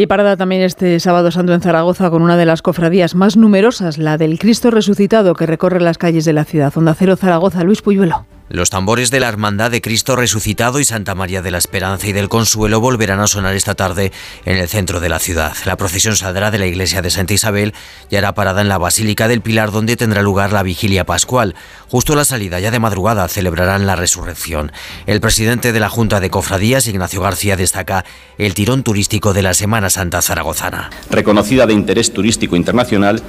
[0.00, 3.98] Y parada también este sábado santo en Zaragoza con una de las cofradías más numerosas,
[3.98, 6.72] la del Cristo resucitado que recorre las calles de la ciudad.
[6.76, 8.24] Onda Cero Zaragoza, Luis Puyuelo.
[8.50, 12.12] Los tambores de la Hermandad de Cristo Resucitado y Santa María de la Esperanza y
[12.12, 14.10] del Consuelo volverán a sonar esta tarde
[14.46, 15.54] en el centro de la ciudad.
[15.66, 17.74] La procesión saldrá de la iglesia de Santa Isabel
[18.08, 21.56] y hará parada en la Basílica del Pilar donde tendrá lugar la vigilia pascual.
[21.90, 24.72] Justo a la salida, ya de madrugada, celebrarán la resurrección.
[25.06, 28.06] El presidente de la Junta de Cofradías, Ignacio García, destaca
[28.38, 30.88] el tirón turístico de la Semana Santa zaragozana.
[31.10, 33.22] Reconocida de interés turístico internacional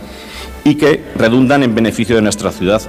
[0.64, 2.82] y que redundan en beneficio de nuestra ciudad,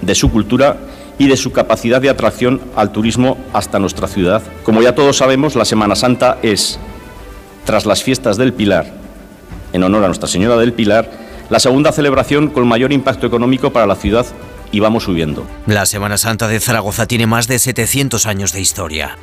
[0.00, 0.78] de su cultura
[1.18, 4.42] y de su capacidad de atracción al turismo hasta nuestra ciudad.
[4.62, 6.78] Como ya todos sabemos, la Semana Santa es,
[7.64, 8.92] tras las fiestas del Pilar,
[9.72, 11.10] en honor a Nuestra Señora del Pilar,
[11.50, 14.26] la segunda celebración con mayor impacto económico para la ciudad
[14.72, 15.46] y vamos subiendo.
[15.66, 19.16] La Semana Santa de Zaragoza tiene más de 700 años de historia.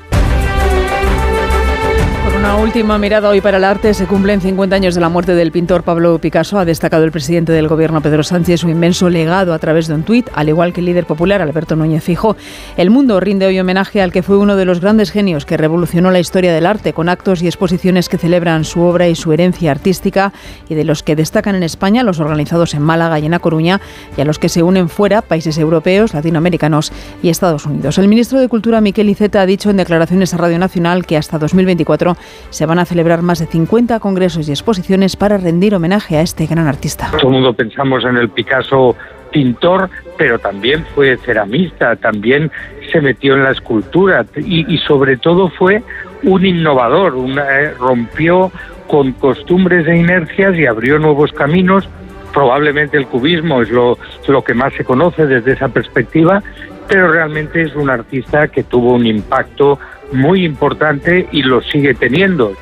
[2.42, 3.94] Una última mirada hoy para el arte.
[3.94, 6.58] Se cumplen 50 años de la muerte del pintor Pablo Picasso.
[6.58, 10.02] Ha destacado el presidente del gobierno, Pedro Sánchez, su inmenso legado a través de un
[10.02, 12.36] tuit, al igual que el líder popular, Alberto Núñez Fijo.
[12.78, 16.10] El mundo rinde hoy homenaje al que fue uno de los grandes genios que revolucionó
[16.10, 19.70] la historia del arte, con actos y exposiciones que celebran su obra y su herencia
[19.70, 20.34] artística,
[20.68, 23.82] y de los que destacan en España los organizados en Málaga y en A Coruña,
[24.18, 28.00] y a los que se unen fuera, países europeos, latinoamericanos y Estados Unidos.
[28.00, 31.38] El ministro de Cultura, Miquel Iceta, ha dicho en declaraciones a Radio Nacional que hasta
[31.38, 32.18] 2024
[32.50, 36.46] se van a celebrar más de 50 congresos y exposiciones para rendir homenaje a este
[36.46, 37.10] gran artista.
[37.12, 38.96] Todo el mundo pensamos en el Picasso
[39.32, 42.52] pintor, pero también fue ceramista, también
[42.92, 45.84] se metió en la escultura y, sobre todo fue
[46.24, 48.52] un innovador, eh, rompió
[48.88, 51.88] con costumbres e inercias y abrió nuevos caminos.
[52.34, 56.44] Probablemente el cubismo es lo, lo que más se conoce desde esa perspectiva,
[56.88, 59.80] pero realmente es un artista que tuvo un impacto
[60.12, 62.54] muy importante y lo sigue teniendo.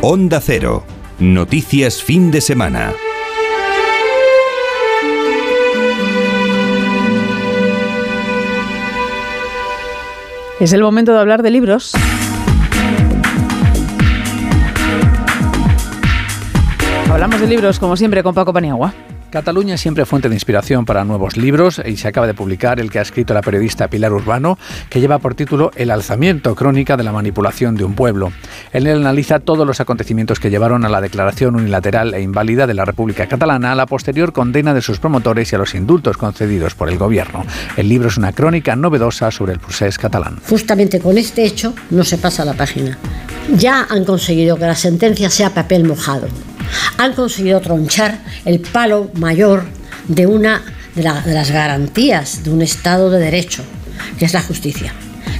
[0.00, 0.84] Onda Cero.
[1.18, 2.92] Noticias fin de semana.
[10.60, 11.92] Es el momento de hablar de libros.
[17.10, 18.92] Hablamos de libros, como siempre, con Paco Paniagua.
[19.34, 23.00] Cataluña siempre fuente de inspiración para nuevos libros y se acaba de publicar el que
[23.00, 27.10] ha escrito la periodista Pilar Urbano, que lleva por título El alzamiento, crónica de la
[27.10, 28.32] manipulación de un pueblo.
[28.72, 32.74] En él analiza todos los acontecimientos que llevaron a la declaración unilateral e inválida de
[32.74, 36.76] la República Catalana, a la posterior condena de sus promotores y a los indultos concedidos
[36.76, 37.44] por el gobierno.
[37.76, 40.38] El libro es una crónica novedosa sobre el procés catalán.
[40.48, 42.96] Justamente con este hecho no se pasa la página.
[43.56, 46.28] Ya han conseguido que la sentencia sea papel mojado
[46.96, 49.64] han conseguido tronchar el palo mayor
[50.08, 50.62] de una
[50.94, 53.62] de, las garantías de un Estado de Derecho,
[54.18, 54.92] que es la justicia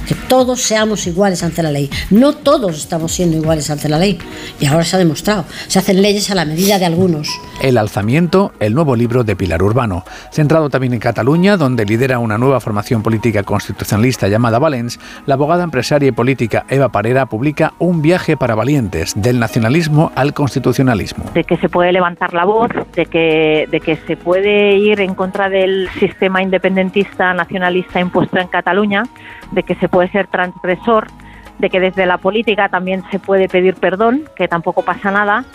[0.05, 1.89] que todos seamos iguales ante la ley.
[2.09, 4.17] No todos estamos siendo iguales ante la ley.
[4.59, 5.45] Y ahora se ha demostrado.
[5.67, 7.29] Se hacen leyes a la medida de algunos.
[7.61, 10.03] El alzamiento, el nuevo libro de Pilar Urbano.
[10.31, 15.63] Centrado también en Cataluña, donde lidera una nueva formación política constitucionalista llamada Valens, la abogada
[15.63, 21.25] empresaria y política Eva Parera publica Un viaje para valientes, del nacionalismo al constitucionalismo.
[21.33, 25.15] De que se puede levantar la voz, de que, de que se puede ir en
[25.15, 29.03] contra del sistema independentista nacionalista impuesto en Cataluña,
[29.51, 31.07] de que se puede ser transgresor,
[31.57, 35.45] de que desde la política también se puede pedir perdón, que tampoco pasa nada,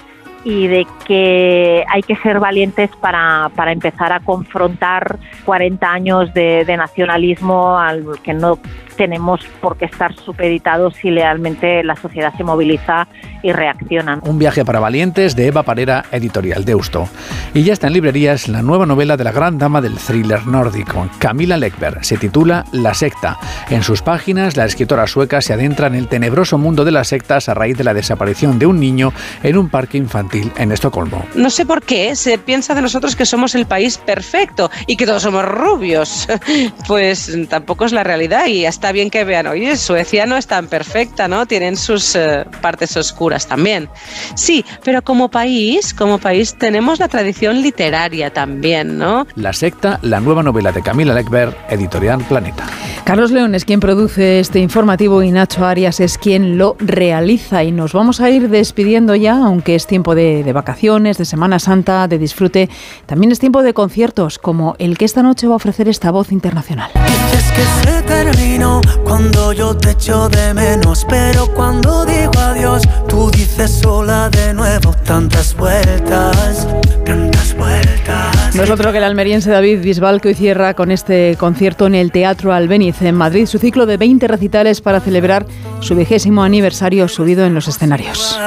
[0.45, 6.65] y de que hay que ser valientes para, para empezar a confrontar 40 años de,
[6.65, 8.59] de nacionalismo al que no
[8.97, 13.09] tenemos por qué estar supeditados si realmente la sociedad se moviliza
[13.43, 14.21] y reacciona.
[14.23, 17.09] Un viaje para valientes de Eva Parera, editorial Deusto.
[17.55, 21.09] Y ya está en librerías la nueva novela de la gran dama del thriller nórdico,
[21.19, 22.05] Camila Lekberg.
[22.05, 23.39] Se titula La secta.
[23.71, 27.49] En sus páginas, la escritora sueca se adentra en el tenebroso mundo de las sectas
[27.49, 29.13] a raíz de la desaparición de un niño
[29.43, 31.25] en un parque infantil en Estocolmo.
[31.35, 35.07] No sé por qué se piensa de nosotros que somos el país perfecto y que
[35.07, 36.29] todos somos rubios.
[36.87, 40.67] Pues tampoco es la realidad y hasta bien que vean, oye, Suecia no es tan
[40.67, 41.47] perfecta, ¿no?
[41.47, 43.89] Tienen sus eh, partes oscuras también.
[44.35, 49.27] Sí, pero como país, como país tenemos la tradición literaria también, ¿no?
[49.37, 52.67] La secta, la nueva novela de Camila Lekberg, editorial Planeta.
[53.05, 57.65] Carlos León es quien produce este informativo y Nacho Arias es quien lo realiza.
[57.65, 61.59] Y nos vamos a ir despidiendo ya, aunque es tiempo de, de vacaciones, de Semana
[61.59, 62.69] Santa, de disfrute.
[63.07, 66.31] También es tiempo de conciertos, como el que esta noche va a ofrecer esta voz
[66.33, 66.91] internacional.
[66.95, 68.70] Dices que se terminó
[69.05, 74.93] cuando yo te echo de menos, pero cuando digo adiós, tú dices sola de nuevo
[75.05, 76.67] tantas vueltas,
[77.05, 78.55] tantas vueltas.
[78.55, 81.95] No es otro que el almeriense David Bisbal que hoy cierra con este concierto en
[81.95, 85.47] el Teatro Albéniz en Madrid, su ciclo de 20 recitales para celebrar
[85.81, 88.39] su vigésimo aniversario subido en los escenarios.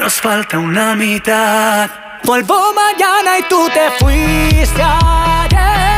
[0.00, 1.90] Nos falta una mitad.
[2.24, 5.91] Vuelvo mañana y tú te fuiste ayer.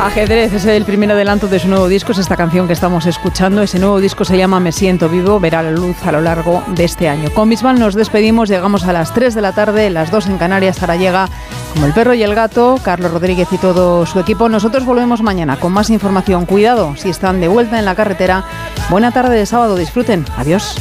[0.00, 3.62] Ajedrez es el primer adelanto de su nuevo disco, es esta canción que estamos escuchando.
[3.62, 6.84] Ese nuevo disco se llama Me siento vivo, verá la luz a lo largo de
[6.84, 7.30] este año.
[7.30, 10.80] Con Bisbal nos despedimos, llegamos a las 3 de la tarde, las 2 en Canarias,
[10.80, 11.28] ahora llega
[11.74, 14.48] como el perro y el gato, Carlos Rodríguez y todo su equipo.
[14.48, 16.46] Nosotros volvemos mañana con más información.
[16.46, 18.44] Cuidado si están de vuelta en la carretera.
[18.90, 20.24] Buena tarde de sábado, disfruten.
[20.36, 20.76] Adiós.